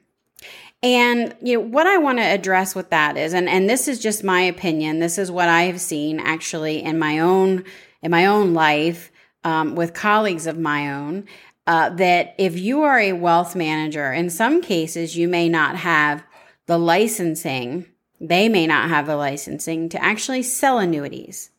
And 0.83 1.37
you 1.43 1.59
know 1.59 1.67
what 1.67 1.87
I 1.87 1.99
want 1.99 2.19
to 2.19 2.25
address 2.25 2.75
with 2.75 2.89
that 2.91 3.19
is, 3.19 3.35
and, 3.35 3.49
and 3.49 3.69
this 3.69 3.87
is 3.87 3.99
just 3.99 4.25
my 4.25 4.41
opinion. 4.41 5.01
This 5.01 5.19
is 5.19 5.31
what 5.31 5.49
I 5.49 5.65
have 5.65 5.81
seen 5.81 6.19
actually 6.19 6.83
in 6.83 6.99
my 6.99 7.19
own 7.19 7.65
in 8.03 8.11
my 8.11 8.27
own 8.27 8.53
life 8.53 9.12
um, 9.45 9.75
with 9.75 9.95
colleagues 9.95 10.47
of 10.47 10.59
my 10.59 10.93
own 10.93 11.27
uh, 11.67 11.91
that 11.91 12.35
if 12.39 12.59
you 12.59 12.83
are 12.83 12.99
a 12.99 13.13
wealth 13.13 13.55
manager, 13.55 14.13
in 14.13 14.31
some 14.31 14.63
cases, 14.63 15.17
you 15.17 15.29
may 15.29 15.49
not 15.49 15.77
have 15.77 16.25
the 16.67 16.79
licensing, 16.79 17.87
they 18.21 18.49
may 18.49 18.67
not 18.67 18.89
have 18.89 19.07
the 19.07 19.17
licensing 19.17 19.89
to 19.89 20.03
actually 20.03 20.43
sell 20.43 20.79
annuities. 20.79 21.51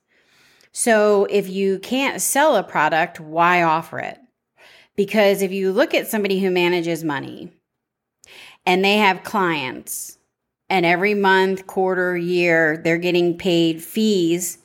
So 0.71 1.25
if 1.29 1.49
you 1.49 1.79
can't 1.79 2.21
sell 2.21 2.55
a 2.55 2.63
product, 2.63 3.19
why 3.19 3.63
offer 3.63 3.99
it? 3.99 4.19
Because 4.95 5.41
if 5.41 5.51
you 5.51 5.71
look 5.71 5.93
at 5.93 6.07
somebody 6.07 6.39
who 6.39 6.51
manages 6.51 7.03
money 7.03 7.51
and 8.65 8.83
they 8.83 8.97
have 8.97 9.23
clients, 9.23 10.17
and 10.69 10.85
every 10.85 11.13
month, 11.13 11.67
quarter, 11.67 12.17
year, 12.17 12.77
they're 12.77 12.97
getting 12.97 13.37
paid 13.37 13.83
fees 13.83 14.57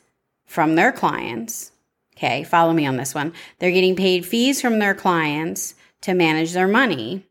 from 0.47 0.75
their 0.75 0.93
clients 0.93 1.73
Okay, 2.19 2.43
follow 2.43 2.73
me 2.73 2.85
on 2.85 2.97
this 2.97 3.15
one. 3.15 3.33
They're 3.61 3.71
getting 3.71 3.95
paid 3.95 4.27
fees 4.27 4.61
from 4.61 4.81
their 4.81 4.95
clients 4.95 5.77
to 6.01 6.15
manage 6.15 6.53
their 6.53 6.67
money. 6.67 7.25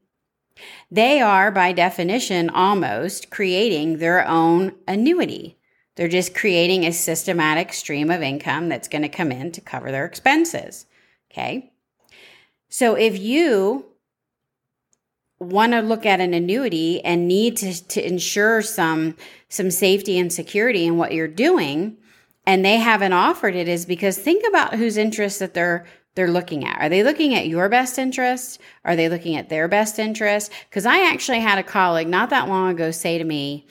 They 0.90 1.20
are, 1.20 1.52
by 1.52 1.74
definition, 1.74 2.50
almost 2.50 3.30
creating 3.30 3.98
their 3.98 4.26
own 4.26 4.76
annuity. 4.88 5.58
They're 5.96 6.08
just 6.08 6.34
creating 6.34 6.86
a 6.86 6.94
systematic 6.94 7.74
stream 7.74 8.10
of 8.10 8.22
income 8.22 8.70
that's 8.70 8.88
going 8.88 9.02
to 9.02 9.10
come 9.10 9.30
in 9.30 9.52
to 9.52 9.62
cover 9.62 9.92
their 9.92 10.06
expenses. 10.06 10.86
Okay. 11.30 11.74
So 12.70 12.96
if 12.96 13.20
you 13.20 13.88
want 15.38 15.74
to 15.74 15.82
look 15.82 16.06
at 16.06 16.22
an 16.22 16.34
annuity 16.34 17.04
and 17.04 17.28
need 17.28 17.58
to, 17.58 17.88
to 17.90 18.08
ensure 18.08 18.62
some 18.62 19.18
some 19.50 19.70
safety 19.70 20.18
and 20.18 20.32
security 20.32 20.86
in 20.86 20.98
what 20.98 21.14
you're 21.14 21.28
doing 21.28 21.98
and 22.48 22.64
they 22.64 22.78
haven't 22.78 23.12
offered 23.14 23.56
it 23.56 23.68
is 23.68 23.86
because 23.86 24.18
think 24.18 24.48
about 24.48 24.76
whose 24.76 24.98
interest 24.98 25.40
that 25.40 25.54
they're 25.54 25.86
they're 26.16 26.32
looking 26.32 26.66
at. 26.66 26.82
Are 26.82 26.90
they 26.90 27.04
looking 27.04 27.36
at 27.36 27.48
your 27.48 27.70
best 27.70 28.00
interest? 28.00 28.60
Are 28.84 28.96
they 28.96 29.08
looking 29.08 29.36
at 29.36 29.50
their 29.50 29.68
best 29.68 30.00
interest? 30.00 30.52
Because 30.68 30.88
I 30.88 31.12
actually 31.12 31.42
had 31.42 31.60
a 31.60 31.64
colleague 31.64 32.08
not 32.08 32.32
that 32.32 32.48
long 32.48 32.72
ago 32.72 32.90
say 32.90 33.20
to 33.20 33.24
me, 33.24 33.68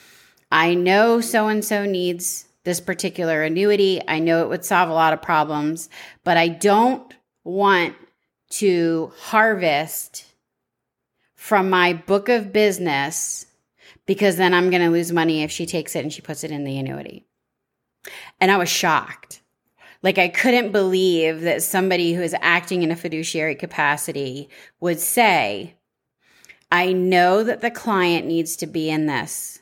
I 0.52 0.74
know 0.74 1.20
so 1.20 1.48
and 1.48 1.64
so 1.64 1.84
needs 1.84 2.44
this 2.62 2.78
particular 2.78 3.42
annuity. 3.42 4.00
I 4.06 4.20
know 4.20 4.42
it 4.42 4.48
would 4.48 4.64
solve 4.64 4.90
a 4.90 4.94
lot 4.94 5.12
of 5.12 5.20
problems, 5.20 5.88
but 6.22 6.36
I 6.36 6.46
don't 6.46 7.12
want 7.42 7.96
to 8.50 9.10
harvest 9.18 10.24
from 11.34 11.68
my 11.68 11.94
book 11.94 12.28
of 12.28 12.52
business 12.52 13.46
because 14.04 14.36
then 14.36 14.54
I'm 14.54 14.70
going 14.70 14.82
to 14.82 14.90
lose 14.90 15.10
money 15.10 15.42
if 15.42 15.50
she 15.50 15.66
takes 15.66 15.96
it 15.96 16.04
and 16.04 16.12
she 16.12 16.22
puts 16.22 16.44
it 16.44 16.52
in 16.52 16.62
the 16.62 16.78
annuity. 16.78 17.26
And 18.40 18.50
I 18.50 18.56
was 18.56 18.68
shocked. 18.68 19.42
Like, 20.02 20.18
I 20.18 20.28
couldn't 20.28 20.72
believe 20.72 21.40
that 21.40 21.62
somebody 21.62 22.12
who 22.12 22.22
is 22.22 22.36
acting 22.40 22.82
in 22.82 22.90
a 22.90 22.96
fiduciary 22.96 23.54
capacity 23.54 24.48
would 24.78 25.00
say, 25.00 25.74
I 26.70 26.92
know 26.92 27.42
that 27.42 27.60
the 27.60 27.70
client 27.70 28.26
needs 28.26 28.56
to 28.56 28.66
be 28.66 28.90
in 28.90 29.06
this, 29.06 29.60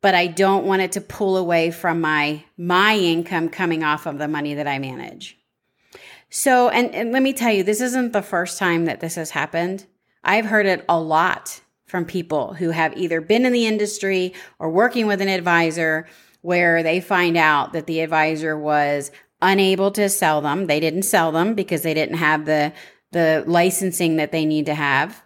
but 0.00 0.14
I 0.14 0.28
don't 0.28 0.66
want 0.66 0.82
it 0.82 0.92
to 0.92 1.00
pull 1.00 1.36
away 1.36 1.70
from 1.70 2.00
my, 2.00 2.44
my 2.56 2.96
income 2.96 3.48
coming 3.48 3.82
off 3.82 4.06
of 4.06 4.18
the 4.18 4.28
money 4.28 4.54
that 4.54 4.68
I 4.68 4.78
manage. 4.78 5.38
So, 6.30 6.68
and, 6.68 6.94
and 6.94 7.12
let 7.12 7.22
me 7.22 7.32
tell 7.32 7.52
you, 7.52 7.62
this 7.62 7.80
isn't 7.80 8.12
the 8.12 8.22
first 8.22 8.58
time 8.58 8.84
that 8.84 9.00
this 9.00 9.14
has 9.14 9.30
happened. 9.30 9.86
I've 10.22 10.46
heard 10.46 10.66
it 10.66 10.84
a 10.88 10.98
lot 10.98 11.60
from 11.86 12.04
people 12.04 12.54
who 12.54 12.70
have 12.70 12.96
either 12.96 13.20
been 13.20 13.46
in 13.46 13.52
the 13.52 13.66
industry 13.66 14.34
or 14.58 14.70
working 14.70 15.06
with 15.06 15.20
an 15.20 15.28
advisor 15.28 16.06
where 16.46 16.84
they 16.84 17.00
find 17.00 17.36
out 17.36 17.72
that 17.72 17.88
the 17.88 17.98
advisor 17.98 18.56
was 18.56 19.10
unable 19.42 19.90
to 19.90 20.08
sell 20.08 20.40
them. 20.40 20.68
They 20.68 20.78
didn't 20.78 21.02
sell 21.02 21.32
them 21.32 21.54
because 21.54 21.82
they 21.82 21.92
didn't 21.92 22.18
have 22.18 22.46
the 22.46 22.72
the 23.10 23.42
licensing 23.48 24.14
that 24.16 24.30
they 24.30 24.44
need 24.44 24.66
to 24.66 24.74
have. 24.74 25.24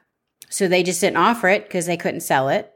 So 0.49 0.67
they 0.67 0.83
just 0.83 1.03
didn't 1.03 1.19
offer 1.19 1.49
it 1.49 1.65
because 1.65 1.85
they 1.85 1.99
couldn't 1.99 2.23
sell 2.23 2.49
it. 2.49 2.73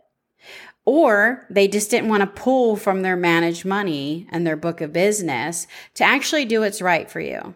Or 0.85 1.47
they 1.49 1.69
just 1.69 1.91
didn't 1.91 2.11
want 2.11 2.21
to 2.21 2.43
pull 2.43 2.77
from 2.77 3.01
their 3.01 3.17
managed 3.17 3.65
money 3.65 4.27
and 4.31 4.47
their 4.47 4.57
book 4.57 4.83
of 4.83 4.93
business 4.93 5.67
to 5.95 6.05
actually 6.05 6.45
do 6.45 6.61
what's 6.61 6.83
right 6.83 7.11
for 7.11 7.21
you. 7.21 7.55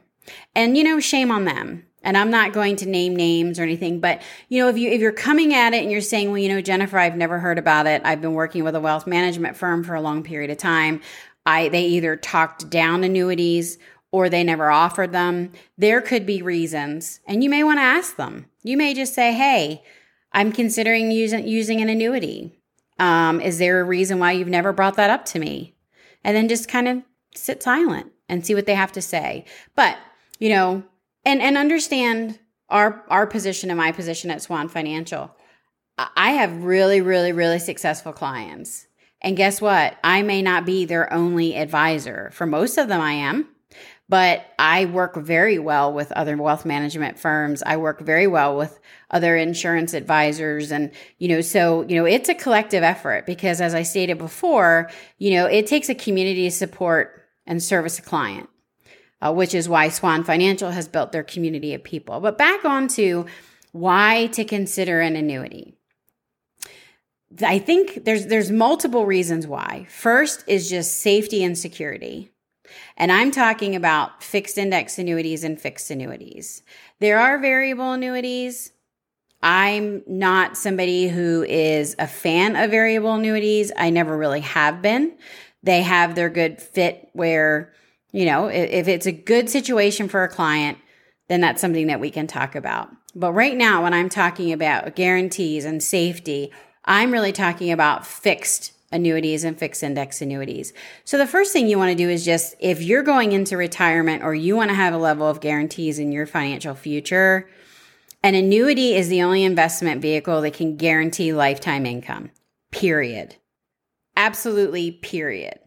And 0.54 0.74
you 0.78 0.84
know, 0.84 1.00
shame 1.00 1.30
on 1.30 1.44
them. 1.44 1.84
And 2.08 2.16
I'm 2.16 2.30
not 2.30 2.54
going 2.54 2.76
to 2.76 2.88
name 2.88 3.14
names 3.14 3.58
or 3.58 3.64
anything, 3.64 4.00
but 4.00 4.22
you 4.48 4.62
know, 4.62 4.70
if 4.70 4.78
you 4.78 4.90
if 4.90 4.98
you're 4.98 5.12
coming 5.12 5.52
at 5.52 5.74
it 5.74 5.82
and 5.82 5.92
you're 5.92 6.00
saying, 6.00 6.30
"Well, 6.30 6.38
you 6.38 6.48
know, 6.48 6.62
Jennifer, 6.62 6.96
I've 6.96 7.18
never 7.18 7.38
heard 7.38 7.58
about 7.58 7.86
it. 7.86 8.00
I've 8.02 8.22
been 8.22 8.32
working 8.32 8.64
with 8.64 8.74
a 8.74 8.80
wealth 8.80 9.06
management 9.06 9.58
firm 9.58 9.84
for 9.84 9.94
a 9.94 10.00
long 10.00 10.22
period 10.22 10.50
of 10.50 10.56
time. 10.56 11.02
I 11.44 11.68
they 11.68 11.84
either 11.84 12.16
talked 12.16 12.70
down 12.70 13.04
annuities 13.04 13.76
or 14.10 14.30
they 14.30 14.42
never 14.42 14.70
offered 14.70 15.12
them. 15.12 15.52
There 15.76 16.00
could 16.00 16.24
be 16.24 16.40
reasons, 16.40 17.20
and 17.26 17.44
you 17.44 17.50
may 17.50 17.62
want 17.62 17.76
to 17.76 17.82
ask 17.82 18.16
them. 18.16 18.46
You 18.62 18.78
may 18.78 18.94
just 18.94 19.12
say, 19.12 19.34
"Hey, 19.34 19.82
I'm 20.32 20.50
considering 20.50 21.10
using 21.10 21.46
using 21.46 21.82
an 21.82 21.90
annuity. 21.90 22.58
Um, 22.98 23.38
is 23.42 23.58
there 23.58 23.82
a 23.82 23.84
reason 23.84 24.18
why 24.18 24.32
you've 24.32 24.48
never 24.48 24.72
brought 24.72 24.96
that 24.96 25.10
up 25.10 25.26
to 25.26 25.38
me?" 25.38 25.74
And 26.24 26.34
then 26.34 26.48
just 26.48 26.68
kind 26.68 26.88
of 26.88 27.02
sit 27.34 27.62
silent 27.62 28.12
and 28.30 28.46
see 28.46 28.54
what 28.54 28.64
they 28.64 28.76
have 28.76 28.92
to 28.92 29.02
say. 29.02 29.44
But 29.74 29.98
you 30.38 30.48
know, 30.48 30.84
and 31.28 31.40
and 31.40 31.56
understand 31.56 32.38
our 32.68 33.04
our 33.08 33.26
position 33.26 33.70
and 33.70 33.78
my 33.78 33.92
position 33.92 34.30
at 34.30 34.42
Swan 34.42 34.68
Financial. 34.68 35.34
I 36.16 36.30
have 36.30 36.62
really, 36.62 37.00
really, 37.00 37.32
really 37.32 37.58
successful 37.58 38.12
clients 38.12 38.88
and 39.20 39.36
guess 39.36 39.60
what? 39.60 39.96
I 40.04 40.22
may 40.22 40.42
not 40.42 40.64
be 40.64 40.84
their 40.84 41.12
only 41.12 41.56
advisor. 41.56 42.30
For 42.32 42.46
most 42.46 42.78
of 42.78 42.88
them, 42.88 43.00
I 43.00 43.12
am. 43.12 43.48
But 44.10 44.46
I 44.58 44.86
work 44.86 45.16
very 45.16 45.58
well 45.58 45.92
with 45.92 46.12
other 46.12 46.34
wealth 46.36 46.64
management 46.64 47.18
firms. 47.18 47.62
I 47.66 47.76
work 47.76 48.00
very 48.00 48.26
well 48.26 48.56
with 48.56 48.78
other 49.10 49.36
insurance 49.36 49.92
advisors. 49.92 50.72
And, 50.72 50.92
you 51.18 51.28
know, 51.28 51.42
so, 51.42 51.82
you 51.82 51.96
know, 51.96 52.06
it's 52.06 52.30
a 52.30 52.34
collective 52.34 52.82
effort 52.82 53.26
because 53.26 53.60
as 53.60 53.74
I 53.74 53.82
stated 53.82 54.16
before, 54.16 54.90
you 55.18 55.32
know, 55.32 55.44
it 55.44 55.66
takes 55.66 55.90
a 55.90 55.94
community 55.94 56.44
to 56.44 56.50
support 56.50 57.28
and 57.46 57.62
service 57.62 57.98
a 57.98 58.02
client, 58.02 58.48
uh, 59.20 59.32
which 59.32 59.54
is 59.54 59.68
why 59.68 59.88
Swan 59.88 60.24
Financial 60.24 60.70
has 60.70 60.88
built 60.88 61.12
their 61.12 61.22
community 61.22 61.74
of 61.74 61.82
people. 61.82 62.20
But 62.20 62.38
back 62.38 62.64
on 62.64 62.88
to 62.88 63.26
why 63.72 64.26
to 64.32 64.44
consider 64.44 65.00
an 65.00 65.16
annuity. 65.16 65.74
I 67.44 67.58
think 67.58 68.04
there's 68.04 68.26
there's 68.26 68.50
multiple 68.50 69.04
reasons 69.04 69.46
why. 69.46 69.86
First 69.90 70.44
is 70.46 70.70
just 70.70 70.96
safety 70.96 71.44
and 71.44 71.56
security. 71.58 72.30
And 72.96 73.12
I'm 73.12 73.30
talking 73.30 73.76
about 73.76 74.22
fixed 74.22 74.58
index 74.58 74.98
annuities 74.98 75.44
and 75.44 75.60
fixed 75.60 75.90
annuities. 75.90 76.62
There 77.00 77.18
are 77.18 77.38
variable 77.38 77.92
annuities. 77.92 78.72
I'm 79.42 80.02
not 80.06 80.56
somebody 80.56 81.08
who 81.08 81.44
is 81.44 81.94
a 81.98 82.06
fan 82.06 82.56
of 82.56 82.70
variable 82.70 83.14
annuities. 83.14 83.70
I 83.76 83.90
never 83.90 84.16
really 84.16 84.40
have 84.40 84.82
been. 84.82 85.16
They 85.62 85.82
have 85.82 86.14
their 86.14 86.28
good 86.28 86.60
fit 86.60 87.08
where, 87.12 87.72
you 88.12 88.24
know, 88.24 88.46
if 88.46 88.88
it's 88.88 89.06
a 89.06 89.12
good 89.12 89.50
situation 89.50 90.08
for 90.08 90.24
a 90.24 90.28
client, 90.28 90.78
then 91.28 91.40
that's 91.40 91.60
something 91.60 91.88
that 91.88 92.00
we 92.00 92.10
can 92.10 92.26
talk 92.26 92.54
about. 92.54 92.90
But 93.14 93.32
right 93.32 93.56
now, 93.56 93.82
when 93.82 93.94
I'm 93.94 94.08
talking 94.08 94.52
about 94.52 94.96
guarantees 94.96 95.64
and 95.64 95.82
safety 95.82 96.52
I'm 96.88 97.12
really 97.12 97.32
talking 97.32 97.70
about 97.70 98.06
fixed 98.06 98.72
annuities 98.90 99.44
and 99.44 99.58
fixed 99.58 99.82
index 99.82 100.22
annuities. 100.22 100.72
So 101.04 101.18
the 101.18 101.26
first 101.26 101.52
thing 101.52 101.68
you 101.68 101.76
want 101.76 101.90
to 101.90 101.94
do 101.94 102.08
is 102.08 102.24
just 102.24 102.54
if 102.58 102.82
you're 102.82 103.02
going 103.02 103.32
into 103.32 103.58
retirement 103.58 104.24
or 104.24 104.34
you 104.34 104.56
want 104.56 104.70
to 104.70 104.74
have 104.74 104.94
a 104.94 104.98
level 104.98 105.28
of 105.28 105.42
guarantees 105.42 105.98
in 105.98 106.12
your 106.12 106.24
financial 106.24 106.74
future, 106.74 107.46
an 108.22 108.34
annuity 108.34 108.94
is 108.94 109.10
the 109.10 109.22
only 109.22 109.44
investment 109.44 110.00
vehicle 110.00 110.40
that 110.40 110.54
can 110.54 110.76
guarantee 110.78 111.34
lifetime 111.34 111.84
income. 111.84 112.30
Period. 112.70 113.36
Absolutely 114.16 114.90
period. 114.90 115.58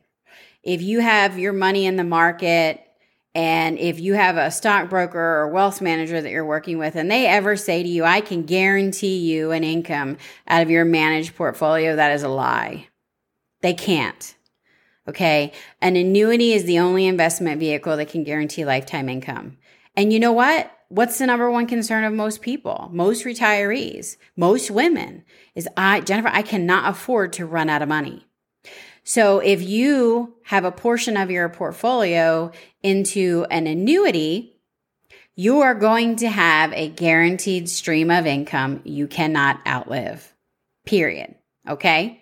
If 0.63 0.81
you 0.81 0.99
have 0.99 1.39
your 1.39 1.53
money 1.53 1.85
in 1.85 1.95
the 1.95 2.03
market 2.03 2.85
and 3.33 3.79
if 3.79 3.99
you 3.99 4.13
have 4.13 4.37
a 4.37 4.51
stockbroker 4.51 5.19
or 5.19 5.47
wealth 5.47 5.81
manager 5.81 6.21
that 6.21 6.29
you're 6.29 6.45
working 6.45 6.77
with 6.77 6.95
and 6.95 7.09
they 7.09 7.25
ever 7.25 7.55
say 7.55 7.81
to 7.81 7.89
you, 7.89 8.03
I 8.03 8.21
can 8.21 8.43
guarantee 8.43 9.17
you 9.17 9.51
an 9.51 9.63
income 9.63 10.17
out 10.47 10.61
of 10.61 10.69
your 10.69 10.85
managed 10.85 11.35
portfolio, 11.35 11.95
that 11.95 12.11
is 12.11 12.23
a 12.23 12.29
lie. 12.29 12.87
They 13.61 13.73
can't. 13.73 14.35
Okay. 15.07 15.53
An 15.81 15.95
annuity 15.95 16.53
is 16.53 16.65
the 16.65 16.79
only 16.79 17.07
investment 17.07 17.59
vehicle 17.59 17.97
that 17.97 18.09
can 18.09 18.23
guarantee 18.23 18.65
lifetime 18.65 19.09
income. 19.09 19.57
And 19.95 20.13
you 20.13 20.19
know 20.19 20.31
what? 20.31 20.71
What's 20.89 21.17
the 21.17 21.25
number 21.25 21.49
one 21.49 21.67
concern 21.67 22.03
of 22.03 22.13
most 22.13 22.41
people, 22.41 22.89
most 22.91 23.23
retirees, 23.23 24.17
most 24.35 24.69
women 24.69 25.23
is 25.55 25.67
I, 25.77 26.01
Jennifer, 26.01 26.27
I 26.27 26.41
cannot 26.41 26.89
afford 26.89 27.31
to 27.33 27.45
run 27.45 27.69
out 27.69 27.81
of 27.81 27.87
money. 27.87 28.27
So 29.03 29.39
if 29.39 29.61
you 29.61 30.35
have 30.43 30.65
a 30.65 30.71
portion 30.71 31.17
of 31.17 31.31
your 31.31 31.49
portfolio 31.49 32.51
into 32.83 33.45
an 33.49 33.67
annuity, 33.67 34.55
you 35.35 35.61
are 35.61 35.75
going 35.75 36.17
to 36.17 36.29
have 36.29 36.71
a 36.73 36.89
guaranteed 36.89 37.69
stream 37.69 38.11
of 38.11 38.25
income 38.25 38.81
you 38.83 39.07
cannot 39.07 39.59
outlive. 39.67 40.33
Period. 40.85 41.35
Okay. 41.67 42.21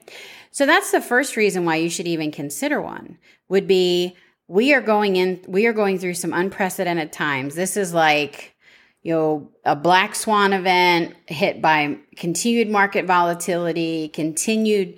So 0.52 0.66
that's 0.66 0.92
the 0.92 1.02
first 1.02 1.36
reason 1.36 1.66
why 1.66 1.78
you 1.78 1.90
should 1.90 2.08
even 2.08 2.32
consider 2.32 2.82
one 2.82 3.18
would 3.48 3.68
be 3.68 4.16
we 4.48 4.74
are 4.74 4.82
going 4.82 5.16
in, 5.16 5.44
we 5.48 5.68
are 5.68 5.74
going 5.74 6.00
through 6.00 6.16
some 6.16 6.34
unprecedented 6.34 7.14
times. 7.14 7.56
This 7.56 7.78
is 7.78 7.94
like, 7.94 8.56
you 9.04 9.14
know, 9.14 9.52
a 9.64 9.76
black 9.76 10.16
swan 10.16 10.54
event 10.54 11.16
hit 11.28 11.62
by 11.62 11.98
continued 12.16 12.70
market 12.70 13.06
volatility, 13.06 14.10
continued 14.10 14.98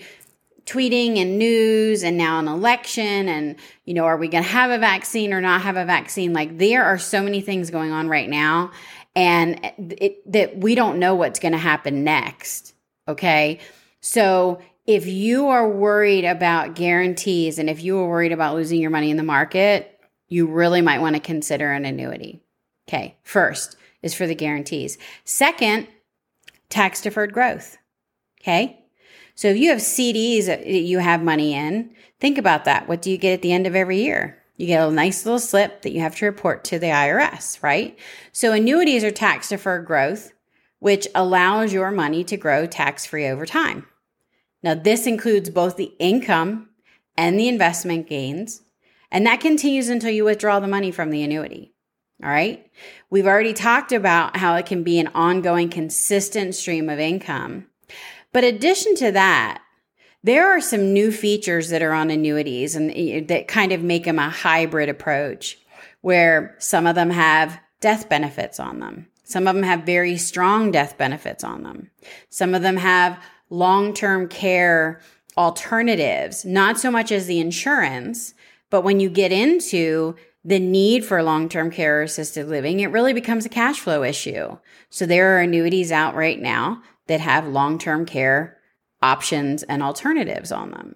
tweeting 0.65 1.18
and 1.18 1.38
news 1.38 2.03
and 2.03 2.18
now 2.18 2.39
an 2.39 2.48
election 2.48 3.27
and 3.27 3.56
you 3.86 3.94
know 3.94 4.06
are 4.06 4.18
we 4.18 4.27
going 4.27 4.44
to 4.44 4.50
have 4.50 4.72
a 4.72 4.77
vaccine 4.77 5.34
or 5.34 5.41
not 5.41 5.62
have 5.62 5.77
a 5.77 5.86
vaccine? 5.86 6.34
Like 6.34 6.58
there 6.58 6.84
are 6.84 6.98
so 6.98 7.22
many 7.22 7.41
things 7.41 7.70
going 7.72 7.91
on 7.91 8.08
right 8.08 8.30
now 8.30 8.72
and 9.15 9.60
it, 9.77 10.32
that 10.32 10.58
we 10.58 10.75
don't 10.75 11.00
know 11.00 11.15
what's 11.15 11.39
going 11.39 11.51
to 11.51 11.58
happen 11.58 12.03
next 12.03 12.74
okay? 13.08 13.60
So 14.00 14.62
if 14.86 15.06
you 15.06 15.48
are 15.48 15.70
worried 15.70 16.25
about 16.25 16.75
guarantees 16.75 17.60
and 17.60 17.70
if 17.70 17.84
you 17.84 17.98
are 18.00 18.08
worried 18.08 18.32
about 18.32 18.56
losing 18.56 18.80
your 18.80 18.91
money 18.91 19.10
in 19.10 19.18
the 19.18 19.24
market 19.24 20.00
you 20.27 20.48
really 20.48 20.82
might 20.82 21.01
want 21.01 21.15
to 21.15 21.22
consider 21.22 21.72
an 21.72 21.86
annuity 21.86 22.41
okay? 22.88 23.18
First 23.24 23.77
is 24.01 24.13
for 24.13 24.27
the 24.27 24.36
guarantees. 24.36 24.98
Second 25.24 25.88
tax 26.70 27.01
deferred 27.01 27.34
growth 27.34 27.77
Okay. 28.41 28.81
So 29.36 29.48
if 29.48 29.58
you 29.58 29.70
have 29.70 29.80
CDs 29.80 30.46
that 30.46 30.66
you 30.68 31.00
have 31.00 31.24
money 31.24 31.54
in, 31.54 31.96
think 32.20 32.38
about 32.38 32.66
that. 32.66 32.88
What 32.88 33.02
do 33.02 33.12
you 33.12 33.18
get 33.18 33.34
at 33.34 33.42
the 33.42 33.54
end 33.54 33.68
of 33.68 33.76
every 33.76 34.02
year? 34.02 34.42
You 34.58 34.68
get 34.68 34.88
a 34.88 34.92
nice 34.92 35.26
little 35.26 35.40
slip 35.40 35.82
that 35.82 35.92
you 35.92 36.02
have 36.02 36.16
to 36.18 36.26
report 36.26 36.64
to 36.66 36.78
the 36.78 36.88
IRS, 36.88 37.64
right? 37.64 37.98
So 38.32 38.54
annuities 38.54 39.04
are 39.04 39.12
tax 39.12 39.50
deferred 39.50 39.88
growth, 39.88 40.34
which 40.80 41.08
allows 41.16 41.74
your 41.74 41.92
money 41.92 42.24
to 42.26 42.38
grow 42.38 42.68
tax 42.68 43.06
free 43.06 43.28
over 43.28 43.46
time. 43.46 43.88
Now, 44.62 44.76
this 44.76 45.08
includes 45.08 45.50
both 45.50 45.78
the 45.78 45.94
income 45.98 46.70
and 47.18 47.40
the 47.40 47.48
investment 47.48 48.08
gains, 48.08 48.62
and 49.12 49.26
that 49.26 49.42
continues 49.42 49.90
until 49.90 50.12
you 50.12 50.24
withdraw 50.24 50.60
the 50.60 50.68
money 50.68 50.92
from 50.92 51.10
the 51.10 51.24
annuity. 51.24 51.74
All 52.24 52.30
right. 52.30 52.70
We've 53.10 53.26
already 53.26 53.54
talked 53.54 53.92
about 53.92 54.38
how 54.38 54.56
it 54.56 54.68
can 54.68 54.84
be 54.84 55.00
an 55.00 55.08
ongoing, 55.16 55.70
consistent 55.70 56.54
stream 56.54 56.88
of 56.88 57.00
income. 57.00 57.66
But 58.34 58.44
addition 58.44 58.96
to 58.96 59.12
that, 59.12 59.62
there 60.24 60.56
are 60.56 60.62
some 60.62 60.94
new 60.94 61.12
features 61.12 61.70
that 61.70 61.82
are 61.82 61.94
on 61.94 62.12
annuities 62.12 62.76
and 62.76 62.92
eh, 62.92 63.22
that 63.28 63.48
kind 63.48 63.72
of 63.72 63.82
make 63.82 64.06
them 64.06 64.20
a 64.20 64.30
hybrid 64.30 64.90
approach 64.90 65.58
where 66.02 66.56
some 66.60 66.88
of 66.88 66.96
them 66.96 67.10
have 67.10 67.60
death 67.80 68.08
benefits 68.10 68.60
on 68.60 68.80
them. 68.80 69.08
Some 69.24 69.48
of 69.48 69.56
them 69.56 69.64
have 69.64 69.84
very 69.84 70.18
strong 70.18 70.72
death 70.72 70.98
benefits 70.98 71.44
on 71.44 71.64
them. 71.64 71.90
Some 72.30 72.54
of 72.54 72.62
them 72.62 72.78
have 72.78 73.22
long-term 73.50 74.28
care 74.28 75.02
alternatives, 75.38 76.44
not 76.44 76.80
so 76.80 76.92
much 76.92 77.12
as 77.12 77.28
the 77.28 77.40
insurance, 77.40 78.34
but 78.70 78.82
when 78.82 79.00
you 79.00 79.10
get 79.10 79.32
into 79.32 80.16
the 80.44 80.60
need 80.60 81.06
for 81.06 81.22
long-term 81.24 81.72
care 81.72 82.00
or 82.00 82.04
assisted 82.04 82.48
living, 82.48 82.80
it 82.80 82.88
really 82.88 83.14
becomes 83.14 83.46
a 83.46 83.50
cash 83.50 83.80
flow 83.80 84.04
issue. 84.04 84.58
So 84.90 85.06
there 85.06 85.36
are 85.36 85.42
annuities 85.42 85.92
out 85.92 86.16
right 86.16 86.40
now 86.40 86.82
that 87.08 87.20
have 87.20 87.48
long-term 87.48 88.05
care 88.05 88.58
options 89.01 89.63
and 89.63 89.81
alternatives 89.81 90.51
on 90.51 90.72
them. 90.72 90.96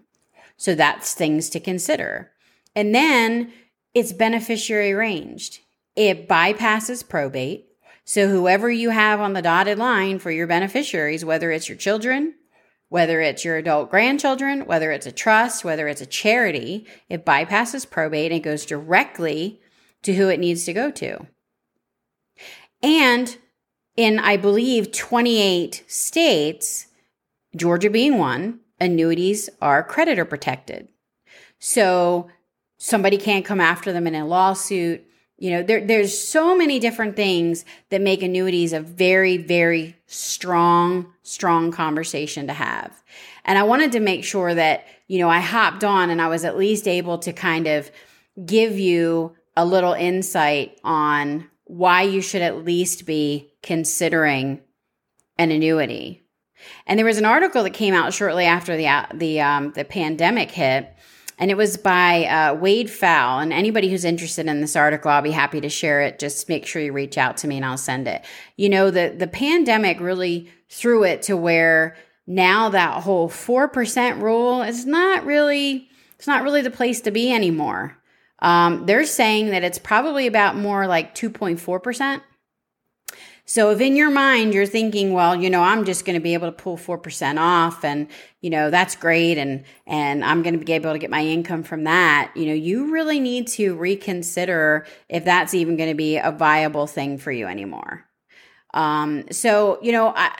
So 0.57 0.75
that's 0.75 1.13
things 1.13 1.50
to 1.50 1.59
consider. 1.59 2.31
And 2.75 2.93
then 2.93 3.51
it's 3.93 4.13
beneficiary 4.13 4.93
ranged. 4.93 5.59
It 5.95 6.27
bypasses 6.27 7.07
probate. 7.07 7.67
So 8.03 8.27
whoever 8.27 8.69
you 8.69 8.91
have 8.91 9.19
on 9.19 9.33
the 9.33 9.41
dotted 9.41 9.79
line 9.79 10.19
for 10.19 10.29
your 10.29 10.47
beneficiaries, 10.47 11.25
whether 11.25 11.51
it's 11.51 11.67
your 11.67 11.77
children, 11.77 12.35
whether 12.89 13.19
it's 13.19 13.43
your 13.43 13.57
adult 13.57 13.89
grandchildren, 13.89 14.62
whether 14.67 14.91
it's 14.91 15.07
a 15.07 15.12
trust, 15.12 15.65
whether 15.65 15.88
it's 15.88 16.01
a 16.01 16.05
charity, 16.05 16.85
it 17.09 17.25
bypasses 17.25 17.89
probate 17.89 18.31
and 18.31 18.39
it 18.39 18.43
goes 18.43 18.65
directly 18.65 19.59
to 20.03 20.13
who 20.13 20.29
it 20.29 20.39
needs 20.39 20.65
to 20.65 20.74
go 20.74 20.91
to. 20.91 21.25
And 22.83 23.35
in, 23.95 24.19
I 24.19 24.37
believe, 24.37 24.91
28 24.91 25.83
states, 25.87 26.87
Georgia 27.55 27.89
being 27.89 28.17
one, 28.17 28.59
annuities 28.79 29.49
are 29.61 29.83
creditor 29.83 30.25
protected. 30.25 30.89
So 31.59 32.29
somebody 32.77 33.17
can't 33.17 33.45
come 33.45 33.61
after 33.61 33.93
them 33.93 34.07
in 34.07 34.15
a 34.15 34.25
lawsuit. 34.25 35.05
You 35.37 35.51
know, 35.51 35.63
there, 35.63 35.85
there's 35.85 36.17
so 36.17 36.55
many 36.55 36.79
different 36.79 37.15
things 37.15 37.65
that 37.89 38.01
make 38.01 38.21
annuities 38.21 38.73
a 38.73 38.79
very, 38.79 39.37
very 39.37 39.95
strong, 40.07 41.13
strong 41.23 41.71
conversation 41.71 42.47
to 42.47 42.53
have. 42.53 43.01
And 43.45 43.57
I 43.57 43.63
wanted 43.63 43.91
to 43.93 43.99
make 43.99 44.23
sure 44.23 44.53
that, 44.53 44.85
you 45.07 45.19
know, 45.19 45.29
I 45.29 45.39
hopped 45.39 45.83
on 45.83 46.09
and 46.09 46.21
I 46.21 46.27
was 46.27 46.45
at 46.45 46.57
least 46.57 46.87
able 46.87 47.17
to 47.19 47.33
kind 47.33 47.67
of 47.67 47.91
give 48.45 48.77
you 48.77 49.35
a 49.55 49.65
little 49.65 49.93
insight 49.93 50.79
on 50.83 51.49
why 51.65 52.03
you 52.03 52.21
should 52.21 52.41
at 52.41 52.63
least 52.63 53.05
be 53.05 53.51
considering 53.65 54.62
an 55.38 55.51
annuity. 55.51 56.24
And 56.88 56.98
there 56.98 57.05
was 57.05 57.17
an 57.17 57.25
article 57.25 57.63
that 57.63 57.72
came 57.72 57.93
out 57.93 58.13
shortly 58.13 58.45
after 58.45 58.77
the 58.77 58.88
the 59.13 59.41
um, 59.41 59.74
the 59.74 59.84
pandemic 59.84 60.51
hit, 60.51 60.93
and 61.38 61.51
it 61.51 61.57
was 61.57 61.75
by 61.75 62.25
uh, 62.25 62.53
Wade 62.55 62.88
Pfau. 62.88 63.41
And 63.41 63.51
anybody 63.51 63.89
who's 63.89 64.05
interested 64.05 64.48
in 64.48 64.62
this 64.62 64.75
article, 64.75 65.12
I'll 65.12 65.22
be 65.22 65.31
happy 65.31 65.60
to 65.62 65.69
share 65.69 66.01
it. 66.01 66.19
Just 66.19 66.48
make 66.48 66.65
sure 66.65 66.82
you 66.82 66.93
reach 66.93 67.17
out 67.17 67.38
to 67.38 67.47
me, 67.47 67.58
and 67.58 67.65
I'll 67.65 67.78
send 67.78 68.08
it. 68.08 68.23
You 68.56 68.69
know, 68.69 68.89
the 68.89 69.13
the 69.17 69.28
pandemic 69.28 69.99
really 69.99 70.49
threw 70.69 71.04
it 71.04 71.23
to 71.23 71.36
where 71.36 71.97
now 72.25 72.69
that 72.69 73.04
whole 73.04 73.28
four 73.28 73.67
percent 73.67 74.21
rule 74.21 74.62
is 74.62 74.86
not 74.86 75.25
really 75.25 75.89
it's 76.15 76.28
not 76.28 76.43
really 76.43 76.62
the 76.62 76.71
place 76.71 77.01
to 77.01 77.12
be 77.12 77.34
anymore. 77.34 77.97
Um, 78.39 78.86
they're 78.86 79.06
saying 79.06 79.49
that 79.49 79.63
it's 79.63 79.80
probably 79.80 80.28
about 80.28 80.56
more 80.56 80.88
like 80.88 81.15
two 81.15 81.30
point 81.30 81.60
four 81.60 81.80
percent. 81.80 82.23
So 83.47 83.69
if 83.69 83.79
in 83.79 83.95
your 83.95 84.10
mind 84.10 84.55
you're 84.55 84.65
thinking, 84.65 85.13
well, 85.13 85.36
you 85.36 85.51
know, 85.51 85.62
I'm 85.62 85.86
just 85.86 86.03
going 86.03 86.15
to 86.15 86.23
be 86.23 86.34
able 86.34 86.47
to 86.47 86.51
pull 86.51 86.77
4% 86.77 87.39
off 87.39 87.84
and, 87.84 88.08
you 88.41 88.49
know, 88.49 88.71
that's 88.71 88.95
great 88.95 89.38
and 89.38 89.63
and 89.86 90.25
I'm 90.25 90.41
going 90.41 90.60
to 90.60 90.65
be 90.65 90.73
able 90.73 90.91
to 90.91 90.99
get 90.99 91.12
my 91.12 91.23
income 91.23 91.62
from 91.62 91.84
that, 91.84 92.31
you 92.36 92.47
know, 92.47 92.53
you 92.53 92.91
really 92.91 93.19
need 93.19 93.47
to 93.49 93.75
reconsider 93.75 94.88
if 95.10 95.23
that's 95.25 95.53
even 95.53 95.77
going 95.77 95.89
to 95.89 95.95
be 95.95 96.17
a 96.17 96.31
viable 96.31 96.88
thing 96.88 97.19
for 97.19 97.31
you 97.31 97.45
anymore. 97.45 98.05
Um 98.73 99.25
so, 99.31 99.79
you 99.81 99.91
know, 99.91 100.12
I 100.15 100.36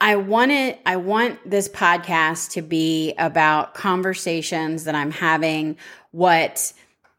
I 0.00 0.16
want 0.16 0.52
it 0.52 0.80
I 0.86 0.96
want 0.96 1.38
this 1.48 1.68
podcast 1.68 2.52
to 2.52 2.62
be 2.62 3.14
about 3.18 3.74
conversations 3.74 4.84
that 4.84 4.94
I'm 4.94 5.10
having 5.10 5.76
what 6.12 6.72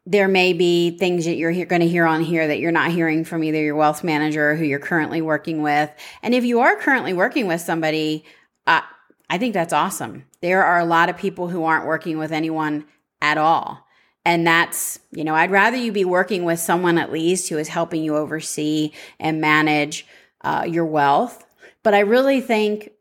there 0.06 0.28
may 0.28 0.52
be 0.52 0.98
things 0.98 1.26
that 1.26 1.36
you're 1.36 1.66
going 1.66 1.82
to 1.82 1.88
hear 1.88 2.06
on 2.06 2.22
here 2.22 2.48
that 2.48 2.60
you're 2.60 2.72
not 2.72 2.92
hearing 2.92 3.24
from 3.24 3.44
either 3.44 3.62
your 3.62 3.76
wealth 3.76 4.04
manager 4.04 4.52
or 4.52 4.56
who 4.56 4.66
you're 4.66 4.80
currently 4.80 5.22
working 5.22 5.62
with. 5.62 5.90
And 6.22 6.34
if 6.34 6.44
you 6.44 6.60
are 6.60 6.76
currently 6.76 7.14
working 7.14 7.48
with 7.48 7.62
somebody, 7.62 8.26
uh, 8.68 8.82
I 9.30 9.38
think 9.38 9.54
that's 9.54 9.72
awesome. 9.72 10.26
There 10.42 10.64
are 10.64 10.80
a 10.80 10.86
lot 10.86 11.10
of 11.10 11.18
people 11.18 11.48
who 11.48 11.64
aren't 11.64 11.86
working 11.86 12.18
with 12.18 12.34
anyone 12.34 12.86
at 13.22 13.38
all. 13.38 13.88
And 14.26 14.46
that's, 14.46 15.00
you 15.12 15.24
know, 15.24 15.36
I'd 15.36 15.52
rather 15.52 15.78
you 15.78 15.92
be 15.92 16.06
working 16.06 16.44
with 16.44 16.60
someone 16.60 16.98
at 16.98 17.12
least 17.12 17.50
who 17.50 17.58
is 17.58 17.70
helping 17.70 18.04
you 18.04 18.16
oversee 18.16 18.92
and 19.20 19.42
manage 19.42 20.06
uh, 20.42 20.66
your 20.68 20.86
wealth. 20.86 21.46
But 21.82 21.94
I 21.94 22.00
really 22.00 22.42
think 22.42 22.92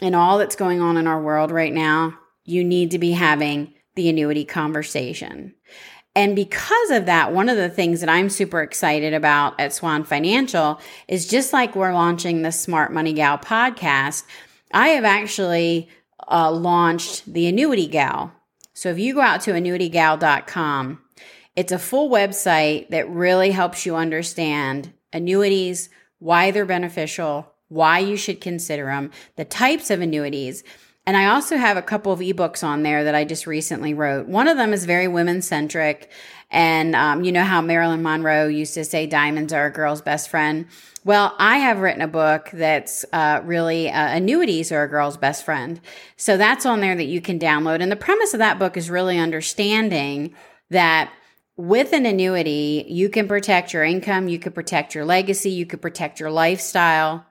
in 0.00 0.14
all 0.14 0.38
that's 0.38 0.56
going 0.56 0.80
on 0.80 0.96
in 0.96 1.06
our 1.06 1.20
world 1.20 1.50
right 1.50 1.72
now, 1.72 2.18
you 2.44 2.64
need 2.64 2.90
to 2.92 2.98
be 2.98 3.12
having 3.12 3.74
the 3.94 4.08
annuity 4.08 4.44
conversation. 4.44 5.54
And 6.16 6.34
because 6.34 6.90
of 6.90 7.04
that, 7.06 7.34
one 7.34 7.50
of 7.50 7.58
the 7.58 7.68
things 7.68 8.00
that 8.00 8.08
I'm 8.08 8.30
super 8.30 8.62
excited 8.62 9.12
about 9.12 9.60
at 9.60 9.74
Swan 9.74 10.02
Financial 10.02 10.80
is 11.08 11.28
just 11.28 11.52
like 11.52 11.76
we're 11.76 11.92
launching 11.92 12.40
the 12.40 12.52
Smart 12.52 12.90
Money 12.90 13.12
Gal 13.12 13.36
podcast, 13.36 14.24
I 14.72 14.88
have 14.88 15.04
actually 15.04 15.90
uh, 16.26 16.50
launched 16.50 17.30
the 17.30 17.46
Annuity 17.46 17.86
Gal. 17.86 18.32
So 18.72 18.88
if 18.88 18.98
you 18.98 19.12
go 19.12 19.20
out 19.20 19.42
to 19.42 19.52
annuitygal.com, 19.52 21.02
it's 21.54 21.72
a 21.72 21.78
full 21.78 22.08
website 22.08 22.88
that 22.88 23.10
really 23.10 23.50
helps 23.50 23.84
you 23.84 23.94
understand 23.94 24.94
annuities, 25.12 25.90
why 26.18 26.50
they're 26.50 26.64
beneficial, 26.64 27.52
why 27.68 27.98
you 27.98 28.16
should 28.16 28.40
consider 28.40 28.86
them, 28.86 29.10
the 29.36 29.44
types 29.44 29.90
of 29.90 30.00
annuities, 30.00 30.64
and 31.06 31.16
I 31.16 31.26
also 31.26 31.56
have 31.56 31.76
a 31.76 31.82
couple 31.82 32.12
of 32.12 32.18
ebooks 32.18 32.64
on 32.64 32.82
there 32.82 33.04
that 33.04 33.14
I 33.14 33.24
just 33.24 33.46
recently 33.46 33.94
wrote. 33.94 34.26
One 34.26 34.48
of 34.48 34.56
them 34.56 34.72
is 34.72 34.84
very 34.84 35.06
women 35.06 35.40
centric. 35.40 36.10
And 36.50 36.94
um, 36.96 37.24
you 37.24 37.32
know 37.32 37.44
how 37.44 37.60
Marilyn 37.60 38.02
Monroe 38.02 38.48
used 38.48 38.74
to 38.74 38.84
say 38.84 39.06
diamonds 39.06 39.52
are 39.52 39.66
a 39.66 39.70
girl's 39.70 40.00
best 40.00 40.28
friend? 40.28 40.66
Well, 41.04 41.34
I 41.38 41.58
have 41.58 41.78
written 41.78 42.02
a 42.02 42.08
book 42.08 42.50
that's 42.52 43.04
uh, 43.12 43.40
really 43.44 43.88
uh, 43.88 44.16
annuities 44.16 44.72
are 44.72 44.82
a 44.82 44.88
girl's 44.88 45.16
best 45.16 45.44
friend. 45.44 45.80
So 46.16 46.36
that's 46.36 46.66
on 46.66 46.80
there 46.80 46.96
that 46.96 47.04
you 47.04 47.20
can 47.20 47.38
download. 47.38 47.80
And 47.80 47.92
the 47.92 47.96
premise 47.96 48.34
of 48.34 48.38
that 48.38 48.58
book 48.58 48.76
is 48.76 48.90
really 48.90 49.18
understanding 49.18 50.34
that 50.70 51.12
with 51.56 51.92
an 51.92 52.06
annuity, 52.06 52.84
you 52.88 53.08
can 53.08 53.28
protect 53.28 53.72
your 53.72 53.84
income, 53.84 54.28
you 54.28 54.38
can 54.38 54.52
protect 54.52 54.94
your 54.94 55.04
legacy, 55.04 55.50
you 55.50 55.66
can 55.66 55.78
protect 55.78 56.18
your 56.18 56.30
lifestyle. 56.30 57.24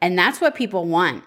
And 0.00 0.18
that's 0.18 0.40
what 0.40 0.54
people 0.54 0.84
want. 0.86 1.22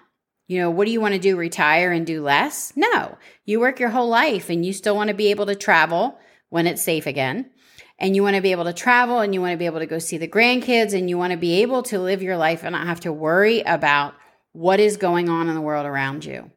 You 0.54 0.60
know, 0.62 0.70
what 0.70 0.86
do 0.86 0.92
you 0.92 1.02
want 1.02 1.16
to 1.16 1.20
do? 1.20 1.36
Retire 1.36 1.92
and 1.92 2.06
do 2.06 2.22
less? 2.22 2.74
No. 2.76 3.18
You 3.44 3.60
work 3.60 3.80
your 3.80 3.90
whole 3.90 4.08
life 4.08 4.52
and 4.52 4.64
you 4.64 4.72
still 4.72 4.96
want 4.96 5.08
to 5.08 5.16
be 5.16 5.32
able 5.32 5.48
to 5.48 5.56
travel 5.56 6.20
when 6.50 6.68
it's 6.68 6.84
safe 6.84 7.08
again. 7.08 7.50
And 7.98 8.16
you 8.16 8.22
want 8.22 8.36
to 8.36 8.42
be 8.42 8.52
able 8.52 8.66
to 8.66 8.74
travel 8.74 9.20
and 9.20 9.34
you 9.34 9.42
want 9.42 9.54
to 9.54 9.58
be 9.58 9.66
able 9.66 9.80
to 9.80 9.88
go 9.88 9.98
see 9.98 10.20
the 10.20 10.28
grandkids 10.28 10.94
and 10.96 11.10
you 11.10 11.18
want 11.18 11.32
to 11.32 11.38
be 11.38 11.64
able 11.64 11.82
to 11.84 11.98
live 11.98 12.22
your 12.22 12.38
life 12.38 12.64
and 12.64 12.74
not 12.74 12.86
have 12.86 13.00
to 13.00 13.12
worry 13.12 13.62
about 13.62 14.14
what 14.52 14.80
is 14.80 14.98
going 14.98 15.28
on 15.28 15.50
in 15.50 15.56
the 15.56 15.62
world 15.62 15.88
around 15.88 16.24
you. 16.24 16.52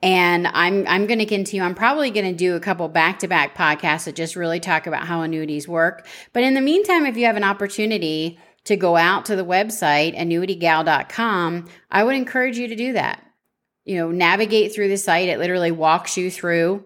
And 0.00 0.46
I'm 0.46 0.86
I'm 0.88 1.06
going 1.06 1.18
to 1.18 1.26
continue. 1.26 1.62
I'm 1.62 1.74
probably 1.74 2.10
going 2.10 2.24
to 2.24 2.32
do 2.32 2.56
a 2.56 2.60
couple 2.60 2.88
back-to-back 2.88 3.54
podcasts 3.54 4.04
that 4.04 4.16
just 4.16 4.34
really 4.34 4.60
talk 4.60 4.86
about 4.86 5.06
how 5.06 5.20
annuities 5.20 5.68
work. 5.68 6.06
But 6.32 6.42
in 6.42 6.54
the 6.54 6.62
meantime, 6.62 7.04
if 7.04 7.18
you 7.18 7.26
have 7.26 7.36
an 7.36 7.44
opportunity 7.44 8.38
to 8.64 8.76
go 8.76 8.96
out 8.96 9.24
to 9.26 9.36
the 9.36 9.44
website, 9.44 10.16
annuitygal.com, 10.16 11.68
I 11.90 12.04
would 12.04 12.14
encourage 12.14 12.58
you 12.58 12.68
to 12.68 12.76
do 12.76 12.92
that. 12.92 13.24
You 13.84 13.96
know, 13.96 14.10
navigate 14.10 14.72
through 14.74 14.88
the 14.88 14.96
site. 14.96 15.28
It 15.28 15.38
literally 15.38 15.72
walks 15.72 16.16
you 16.16 16.30
through 16.30 16.84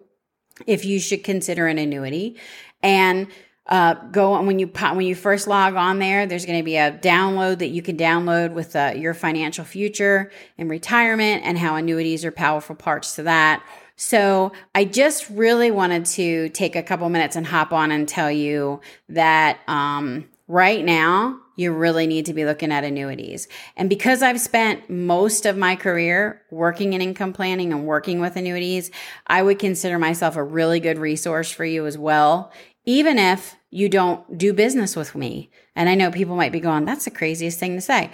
if 0.66 0.84
you 0.84 0.98
should 0.98 1.24
consider 1.24 1.66
an 1.66 1.78
annuity. 1.78 2.38
And 2.82 3.28
uh, 3.66 3.94
go 4.12 4.32
on 4.32 4.46
when 4.46 4.58
you 4.58 4.68
when 4.68 5.00
you 5.00 5.14
first 5.14 5.48
log 5.48 5.74
on 5.74 5.98
there. 5.98 6.26
There's 6.26 6.46
going 6.46 6.58
to 6.58 6.64
be 6.64 6.76
a 6.76 6.92
download 6.92 7.58
that 7.58 7.68
you 7.68 7.82
can 7.82 7.96
download 7.96 8.52
with 8.52 8.76
uh, 8.76 8.92
your 8.96 9.12
financial 9.12 9.64
future 9.64 10.30
and 10.56 10.70
retirement, 10.70 11.42
and 11.44 11.58
how 11.58 11.74
annuities 11.74 12.24
are 12.24 12.30
powerful 12.30 12.76
parts 12.76 13.16
to 13.16 13.24
that. 13.24 13.64
So 13.96 14.52
I 14.74 14.84
just 14.84 15.28
really 15.30 15.70
wanted 15.70 16.04
to 16.06 16.48
take 16.50 16.76
a 16.76 16.82
couple 16.82 17.08
minutes 17.08 17.34
and 17.34 17.46
hop 17.46 17.72
on 17.72 17.90
and 17.90 18.08
tell 18.08 18.30
you 18.30 18.80
that 19.08 19.58
um, 19.66 20.28
right 20.46 20.84
now 20.84 21.40
you 21.56 21.72
really 21.72 22.06
need 22.06 22.26
to 22.26 22.34
be 22.34 22.44
looking 22.44 22.70
at 22.70 22.84
annuities. 22.84 23.48
And 23.76 23.88
because 23.88 24.22
I've 24.22 24.40
spent 24.40 24.88
most 24.88 25.46
of 25.46 25.56
my 25.56 25.74
career 25.74 26.42
working 26.50 26.92
in 26.92 27.00
income 27.00 27.32
planning 27.32 27.72
and 27.72 27.86
working 27.86 28.20
with 28.20 28.36
annuities, 28.36 28.90
I 29.26 29.42
would 29.42 29.58
consider 29.58 29.98
myself 29.98 30.36
a 30.36 30.44
really 30.44 30.78
good 30.78 30.98
resource 30.98 31.50
for 31.50 31.64
you 31.64 31.86
as 31.86 31.98
well, 31.98 32.52
even 32.84 33.18
if 33.18 33.56
you 33.70 33.88
don't 33.88 34.38
do 34.38 34.52
business 34.52 34.94
with 34.94 35.14
me. 35.14 35.50
And 35.74 35.88
I 35.88 35.94
know 35.94 36.10
people 36.10 36.36
might 36.36 36.52
be 36.52 36.60
going, 36.60 36.84
that's 36.84 37.06
the 37.06 37.10
craziest 37.10 37.58
thing 37.58 37.74
to 37.74 37.80
say. 37.80 38.10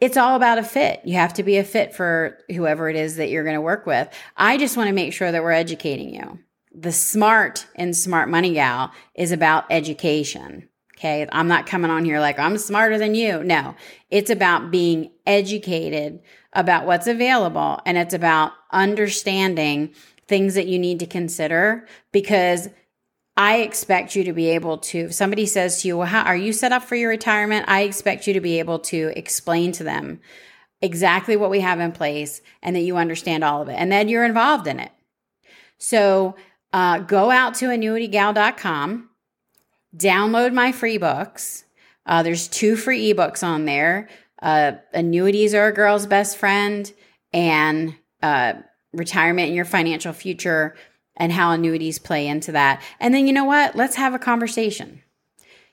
It's 0.00 0.16
all 0.16 0.34
about 0.34 0.58
a 0.58 0.62
fit. 0.62 1.02
You 1.04 1.14
have 1.14 1.34
to 1.34 1.42
be 1.42 1.58
a 1.58 1.64
fit 1.64 1.94
for 1.94 2.38
whoever 2.48 2.88
it 2.88 2.96
is 2.96 3.16
that 3.16 3.28
you're 3.28 3.44
going 3.44 3.54
to 3.54 3.60
work 3.60 3.86
with. 3.86 4.08
I 4.36 4.56
just 4.56 4.76
want 4.76 4.88
to 4.88 4.94
make 4.94 5.12
sure 5.12 5.30
that 5.30 5.42
we're 5.42 5.52
educating 5.52 6.14
you. 6.14 6.38
The 6.72 6.92
smart 6.92 7.66
and 7.74 7.94
smart 7.94 8.28
money 8.28 8.54
gal 8.54 8.92
is 9.14 9.30
about 9.30 9.66
education. 9.68 10.69
Okay. 11.00 11.26
I'm 11.32 11.48
not 11.48 11.64
coming 11.66 11.90
on 11.90 12.04
here 12.04 12.20
like 12.20 12.38
I'm 12.38 12.58
smarter 12.58 12.98
than 12.98 13.14
you. 13.14 13.42
No, 13.42 13.74
it's 14.10 14.28
about 14.28 14.70
being 14.70 15.10
educated 15.26 16.20
about 16.52 16.84
what's 16.84 17.06
available 17.06 17.80
and 17.86 17.96
it's 17.96 18.12
about 18.12 18.52
understanding 18.70 19.94
things 20.28 20.54
that 20.54 20.66
you 20.66 20.78
need 20.78 21.00
to 21.00 21.06
consider 21.06 21.86
because 22.12 22.68
I 23.34 23.60
expect 23.60 24.14
you 24.14 24.24
to 24.24 24.34
be 24.34 24.50
able 24.50 24.76
to, 24.76 24.98
if 24.98 25.14
somebody 25.14 25.46
says 25.46 25.80
to 25.80 25.88
you, 25.88 25.96
well, 25.96 26.06
how 26.06 26.22
are 26.22 26.36
you 26.36 26.52
set 26.52 26.70
up 26.70 26.82
for 26.82 26.96
your 26.96 27.08
retirement? 27.08 27.64
I 27.66 27.82
expect 27.82 28.26
you 28.26 28.34
to 28.34 28.40
be 28.42 28.58
able 28.58 28.80
to 28.80 29.10
explain 29.16 29.72
to 29.72 29.84
them 29.84 30.20
exactly 30.82 31.34
what 31.34 31.50
we 31.50 31.60
have 31.60 31.80
in 31.80 31.92
place 31.92 32.42
and 32.62 32.76
that 32.76 32.80
you 32.80 32.98
understand 32.98 33.42
all 33.42 33.62
of 33.62 33.70
it 33.70 33.74
and 33.74 33.90
that 33.90 34.10
you're 34.10 34.26
involved 34.26 34.66
in 34.66 34.78
it. 34.78 34.92
So 35.78 36.36
uh, 36.74 36.98
go 36.98 37.30
out 37.30 37.54
to 37.56 37.68
annuitygal.com 37.68 39.09
download 39.96 40.52
my 40.52 40.72
free 40.72 40.98
books. 40.98 41.64
Uh, 42.06 42.22
there's 42.22 42.48
two 42.48 42.76
free 42.76 43.12
ebooks 43.12 43.42
on 43.42 43.64
there. 43.64 44.08
Uh, 44.40 44.72
annuities 44.92 45.54
are 45.54 45.68
a 45.68 45.72
girl's 45.72 46.06
best 46.06 46.36
friend, 46.36 46.92
and 47.32 47.94
uh, 48.22 48.54
retirement 48.92 49.48
and 49.48 49.56
your 49.56 49.64
financial 49.64 50.12
future, 50.12 50.76
and 51.16 51.32
how 51.32 51.52
annuities 51.52 51.98
play 51.98 52.26
into 52.26 52.52
that. 52.52 52.82
And 52.98 53.14
then 53.14 53.26
you 53.26 53.32
know 53.32 53.44
what? 53.44 53.76
Let's 53.76 53.96
have 53.96 54.14
a 54.14 54.18
conversation. 54.18 55.02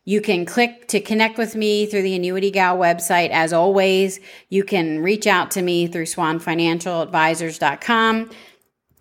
You 0.08 0.22
can 0.22 0.46
click 0.46 0.88
to 0.88 1.00
connect 1.02 1.38
with 1.38 1.56
me 1.56 1.86
through 1.86 2.04
the 2.04 2.16
Annuity 2.16 2.50
Gal 2.50 2.78
website. 2.78 3.30
As 3.30 3.52
always, 3.52 4.22
you 4.48 4.64
can 4.64 5.04
reach 5.04 5.28
out 5.28 5.52
to 5.52 5.62
me 5.62 5.88
through 5.88 6.06
swanfinancialadvisors.com. 6.06 8.30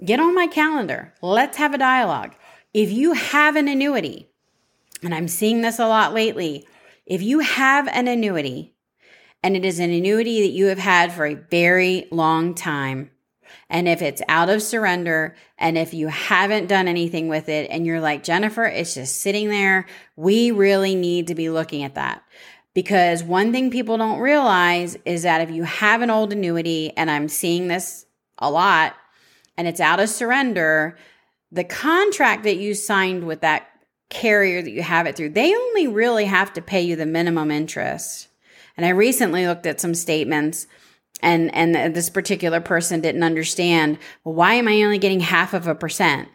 Get 0.05 0.19
on 0.19 0.35
my 0.35 0.49
calendar. 0.49 1.15
Let's 1.23 1.59
have 1.59 1.75
a 1.75 1.79
dialogue. 1.79 2.35
If 2.75 2.91
you 2.91 3.13
have 3.13 3.55
an 3.55 3.69
annuity, 3.69 4.29
and 5.03 5.15
I'm 5.15 5.29
seeing 5.29 5.63
this 5.63 5.79
a 5.79 5.89
lot 5.89 6.15
lately. 6.15 6.67
If 7.05 7.23
you 7.23 7.41
have 7.41 7.89
an 7.89 8.09
annuity 8.09 8.75
and 9.43 9.57
it 9.57 9.65
is 9.65 9.79
an 9.79 9.91
annuity 9.91 10.43
that 10.43 10.53
you 10.53 10.67
have 10.67 10.79
had 10.79 11.13
for 11.13 11.27
a 11.27 11.35
very 11.35 12.09
long 12.11 12.55
time, 12.55 13.11
and 13.69 13.89
if 13.89 14.03
it's 14.03 14.23
out 14.29 14.49
of 14.49 14.63
surrender 14.63 15.37
and 15.59 15.79
if 15.79 15.95
you 15.95 16.09
haven't 16.09 16.67
done 16.67 16.89
anything 16.89 17.29
with 17.29 17.49
it 17.49 17.69
and 17.71 17.87
you're 17.87 18.01
like, 18.01 18.25
Jennifer, 18.25 18.65
it's 18.65 18.95
just 18.95 19.21
sitting 19.21 19.49
there, 19.49 19.87
we 20.17 20.51
really 20.51 20.95
need 20.95 21.29
to 21.29 21.35
be 21.35 21.51
looking 21.51 21.83
at 21.83 21.95
that. 21.95 22.23
Because 22.75 23.23
one 23.25 23.53
thing 23.53 23.71
people 23.71 23.97
don't 23.97 24.19
realize 24.19 24.99
is 25.05 25.23
that 25.23 25.41
if 25.41 25.51
you 25.51 25.63
have 25.63 26.03
an 26.03 26.11
old 26.11 26.33
annuity, 26.33 26.93
and 26.97 27.11
I'm 27.11 27.29
seeing 27.29 27.69
this 27.69 28.05
a 28.39 28.51
lot, 28.51 28.95
and 29.57 29.67
it's 29.67 29.81
out 29.81 29.99
of 29.99 30.11
surrender, 30.11 30.99
the 31.51 31.65
contract 31.65 32.43
that 32.43 32.57
you 32.57 32.75
signed 32.75 33.27
with 33.27 33.41
that 33.41 33.69
carrier 34.09 34.62
that 34.62 34.71
you 34.71 34.83
have 34.83 35.07
it 35.07 35.16
through, 35.16 35.31
they 35.31 35.55
only 35.55 35.87
really 35.87 36.27
have 36.27 36.53
to 36.55 36.62
pay 36.62 36.83
you 36.83 36.97
the 36.97 37.07
minimum 37.07 37.51
interest. 37.51 38.29
And 38.77 38.85
I 38.87 38.90
recently 38.90 39.47
looked 39.47 39.66
at 39.66 39.81
some 39.81 39.95
statements 39.95 40.66
and 41.23 41.55
and 41.55 41.95
this 41.95 42.11
particular 42.11 42.61
person 42.61 43.01
didn't 43.01 43.23
understand, 43.23 43.99
well, 44.23 44.35
why 44.35 44.55
am 44.55 44.69
I 44.69 44.83
only 44.83 44.99
getting 44.99 45.21
half 45.21 45.55
of 45.55 45.66
a 45.66 45.75
percent? 45.75 46.29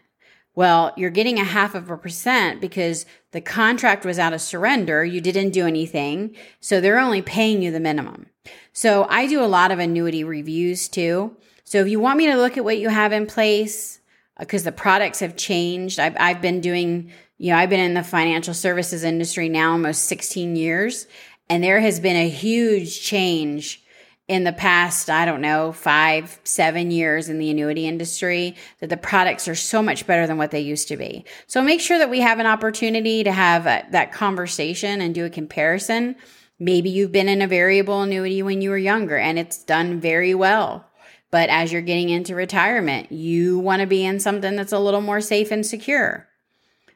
Well, 0.53 0.91
you're 0.97 1.11
getting 1.11 1.39
a 1.39 1.45
half 1.45 1.75
of 1.75 1.89
a 1.89 1.97
percent 1.97 2.59
because 2.59 3.05
the 3.31 3.41
contract 3.41 4.05
was 4.05 4.19
out 4.19 4.33
of 4.33 4.41
surrender. 4.41 5.05
You 5.05 5.21
didn't 5.21 5.51
do 5.51 5.65
anything. 5.65 6.35
So 6.59 6.81
they're 6.81 6.99
only 6.99 7.21
paying 7.21 7.61
you 7.61 7.71
the 7.71 7.79
minimum. 7.79 8.25
So 8.73 9.07
I 9.09 9.27
do 9.27 9.41
a 9.41 9.45
lot 9.45 9.71
of 9.71 9.79
annuity 9.79 10.23
reviews 10.23 10.89
too. 10.89 11.37
So 11.63 11.79
if 11.79 11.87
you 11.87 12.01
want 12.01 12.17
me 12.17 12.25
to 12.27 12.35
look 12.35 12.57
at 12.57 12.65
what 12.65 12.79
you 12.79 12.89
have 12.89 13.13
in 13.13 13.27
place, 13.27 14.01
because 14.37 14.63
uh, 14.63 14.71
the 14.71 14.75
products 14.75 15.19
have 15.21 15.37
changed, 15.37 15.99
I've, 15.99 16.17
I've 16.19 16.41
been 16.41 16.59
doing 16.59 17.11
you 17.41 17.51
know, 17.51 17.57
I've 17.57 17.71
been 17.71 17.79
in 17.79 17.95
the 17.95 18.03
financial 18.03 18.53
services 18.53 19.03
industry 19.03 19.49
now 19.49 19.71
almost 19.71 20.03
16 20.03 20.55
years, 20.55 21.07
and 21.49 21.63
there 21.63 21.79
has 21.79 21.99
been 21.99 22.15
a 22.15 22.29
huge 22.29 23.01
change 23.01 23.83
in 24.27 24.43
the 24.43 24.53
past, 24.53 25.09
I 25.09 25.25
don't 25.25 25.41
know, 25.41 25.71
five, 25.71 26.39
seven 26.43 26.91
years 26.91 27.29
in 27.29 27.39
the 27.39 27.49
annuity 27.49 27.87
industry 27.87 28.55
that 28.79 28.91
the 28.91 28.95
products 28.95 29.47
are 29.47 29.55
so 29.55 29.81
much 29.81 30.05
better 30.05 30.27
than 30.27 30.37
what 30.37 30.51
they 30.51 30.59
used 30.59 30.87
to 30.89 30.97
be. 30.97 31.25
So 31.47 31.63
make 31.63 31.81
sure 31.81 31.97
that 31.97 32.11
we 32.11 32.19
have 32.19 32.37
an 32.37 32.45
opportunity 32.45 33.23
to 33.23 33.31
have 33.31 33.65
a, 33.65 33.87
that 33.89 34.11
conversation 34.11 35.01
and 35.01 35.15
do 35.15 35.25
a 35.25 35.29
comparison. 35.31 36.17
Maybe 36.59 36.91
you've 36.91 37.11
been 37.11 37.27
in 37.27 37.41
a 37.41 37.47
variable 37.47 38.03
annuity 38.03 38.43
when 38.43 38.61
you 38.61 38.69
were 38.69 38.77
younger 38.77 39.17
and 39.17 39.39
it's 39.39 39.63
done 39.63 39.99
very 39.99 40.35
well. 40.35 40.85
But 41.31 41.49
as 41.49 41.73
you're 41.73 41.81
getting 41.81 42.09
into 42.09 42.35
retirement, 42.35 43.11
you 43.11 43.57
want 43.57 43.79
to 43.79 43.87
be 43.87 44.05
in 44.05 44.19
something 44.19 44.55
that's 44.55 44.73
a 44.73 44.79
little 44.79 45.01
more 45.01 45.21
safe 45.21 45.49
and 45.49 45.65
secure. 45.65 46.27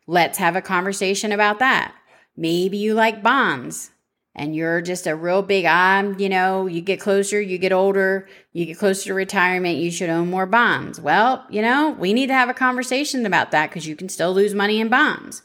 Let's 0.07 0.37
have 0.37 0.55
a 0.55 0.61
conversation 0.61 1.31
about 1.31 1.59
that. 1.59 1.93
Maybe 2.37 2.77
you 2.77 2.93
like 2.93 3.23
bonds 3.23 3.91
and 4.35 4.55
you're 4.55 4.81
just 4.81 5.07
a 5.07 5.15
real 5.15 5.41
big, 5.41 5.65
I'm, 5.65 6.19
you 6.19 6.27
know, 6.27 6.67
you 6.67 6.81
get 6.81 6.99
closer, 6.99 7.39
you 7.39 7.57
get 7.57 7.71
older, 7.71 8.27
you 8.51 8.65
get 8.65 8.77
closer 8.77 9.05
to 9.05 9.13
retirement, 9.13 9.77
you 9.77 9.89
should 9.89 10.09
own 10.09 10.29
more 10.29 10.45
bonds. 10.45 10.99
Well, 10.99 11.45
you 11.49 11.61
know, 11.61 11.91
we 11.91 12.13
need 12.13 12.27
to 12.27 12.33
have 12.33 12.49
a 12.49 12.53
conversation 12.53 13.25
about 13.25 13.51
that 13.51 13.69
because 13.69 13.87
you 13.87 13.95
can 13.95 14.09
still 14.09 14.33
lose 14.33 14.53
money 14.53 14.79
in 14.79 14.89
bonds. 14.89 15.41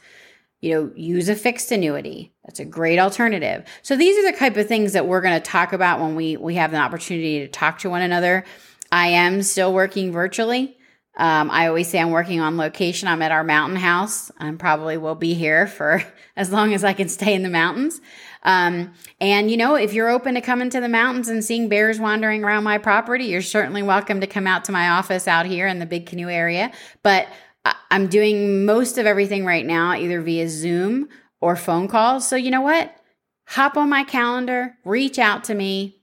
You 0.61 0.75
know, 0.75 0.93
use 0.95 1.31
a 1.31 1.37
fixed 1.37 1.73
annuity. 1.73 2.35
That's 2.45 2.61
a 2.61 2.67
great 2.67 2.99
alternative. 2.99 3.65
So 3.83 3.97
these 3.97 4.19
are 4.19 4.31
the 4.31 4.37
type 4.37 4.57
of 4.57 4.67
things 4.67 4.93
that 4.93 5.07
we're 5.07 5.23
going 5.23 5.41
to 5.41 5.51
talk 5.51 5.73
about 5.73 6.01
when 6.01 6.17
we 6.17 6.37
we 6.37 6.57
have 6.57 6.75
an 6.75 6.81
opportunity 6.81 7.39
to 7.39 7.49
talk 7.49 7.79
to 7.79 7.89
one 7.89 8.03
another. 8.03 8.45
I 8.93 9.07
am 9.09 9.43
still 9.43 9.73
working 9.73 10.13
virtually. 10.13 10.77
Um, 11.21 11.51
I 11.51 11.67
always 11.67 11.87
say 11.87 12.01
I'm 12.01 12.13
working 12.13 12.41
on 12.41 12.57
location. 12.57 13.07
I'm 13.07 13.21
at 13.21 13.31
our 13.31 13.45
mountain 13.45 13.77
house. 13.77 14.31
I 14.39 14.51
probably 14.53 14.97
will 14.97 15.15
be 15.15 15.35
here 15.35 15.67
for 15.67 16.03
as 16.37 16.51
long 16.51 16.73
as 16.73 16.83
I 16.83 16.95
can 16.95 17.11
stay 17.11 17.35
in 17.35 17.43
the 17.43 17.51
mountains. 17.51 18.01
Um, 18.43 18.95
and 19.21 19.51
you 19.51 19.59
know, 19.59 19.75
if 19.75 19.93
you're 19.93 20.09
open 20.09 20.35
to 20.37 20.41
coming 20.41 20.71
to 20.71 20.81
the 20.81 20.89
mountains 20.89 21.29
and 21.29 21.45
seeing 21.45 21.69
bears 21.69 22.01
wandering 22.01 22.43
around 22.43 22.65
my 22.65 22.79
property, 22.79 23.27
you're 23.27 23.43
certainly 23.43 23.83
welcome 23.83 24.23
to 24.23 24.27
come 24.27 24.47
out 24.47 24.65
to 24.65 24.73
my 24.73 24.89
office 24.89 25.29
out 25.29 25.45
here 25.45 25.67
in 25.67 25.79
the 25.79 25.85
Big 25.85 26.07
Canoe 26.07 26.31
area. 26.31 26.73
But 27.03 27.29
I'm 27.91 28.07
doing 28.07 28.65
most 28.65 28.97
of 28.97 29.05
everything 29.05 29.45
right 29.45 29.67
now 29.67 29.93
either 29.93 30.23
via 30.23 30.49
Zoom 30.49 31.11
or 31.43 31.55
phone 31.55 31.87
calls. 31.87 32.27
So 32.27 32.35
you 32.35 32.51
know 32.51 32.63
what? 32.63 32.97
Hop 33.49 33.77
on 33.77 33.91
my 33.91 34.05
calendar, 34.05 34.79
reach 34.87 35.19
out 35.19 35.45
to 35.45 35.55
me, 35.55 36.01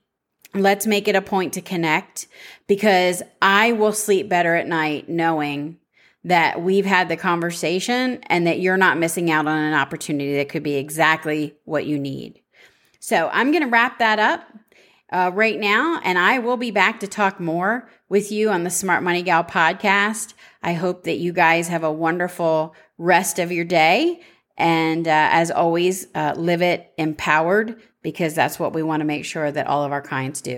let's 0.53 0.85
make 0.85 1.07
it 1.07 1.15
a 1.15 1.21
point 1.21 1.53
to 1.53 1.61
connect 1.61 2.27
because 2.67 3.23
I 3.41 3.71
will 3.71 3.93
sleep 3.93 4.29
better 4.29 4.55
at 4.55 4.67
night 4.67 5.09
knowing 5.09 5.77
that 6.23 6.61
we've 6.61 6.85
had 6.85 7.07
the 7.07 7.15
conversation 7.15 8.19
and 8.23 8.45
that 8.45 8.59
you're 8.59 8.77
not 8.77 8.97
missing 8.97 9.31
out 9.31 9.47
on 9.47 9.57
an 9.57 9.73
opportunity 9.73 10.35
that 10.37 10.49
could 10.49 10.63
be 10.63 10.75
exactly 10.75 11.55
what 11.63 11.85
you 11.85 11.97
need. 11.97 12.41
So 12.99 13.29
I'm 13.31 13.51
going 13.51 13.63
to 13.63 13.69
wrap 13.69 13.99
that 13.99 14.19
up 14.19 14.45
uh, 15.09 15.31
right 15.33 15.57
now, 15.57 16.01
and 16.03 16.17
I 16.17 16.39
will 16.39 16.57
be 16.57 16.71
back 16.71 16.99
to 16.99 17.07
talk 17.07 17.39
more 17.39 17.89
with 18.09 18.31
you 18.31 18.49
on 18.49 18.63
the 18.63 18.69
Smart 18.69 19.03
Money 19.03 19.21
Gal 19.21 19.43
podcast. 19.43 20.33
I 20.61 20.73
hope 20.73 21.03
that 21.03 21.17
you 21.17 21.31
guys 21.31 21.69
have 21.69 21.83
a 21.83 21.91
wonderful 21.91 22.75
rest 22.97 23.39
of 23.39 23.51
your 23.51 23.63
day. 23.63 24.21
And 24.57 25.07
uh, 25.07 25.29
as 25.31 25.51
always, 25.51 26.07
uh, 26.15 26.33
live 26.35 26.61
it 26.61 26.91
empowered 26.97 27.79
because 28.01 28.33
that's 28.33 28.59
what 28.59 28.73
we 28.73 28.83
want 28.83 29.01
to 29.01 29.05
make 29.05 29.23
sure 29.23 29.51
that 29.51 29.67
all 29.67 29.83
of 29.83 29.91
our 29.91 30.01
clients 30.01 30.41
do. 30.41 30.55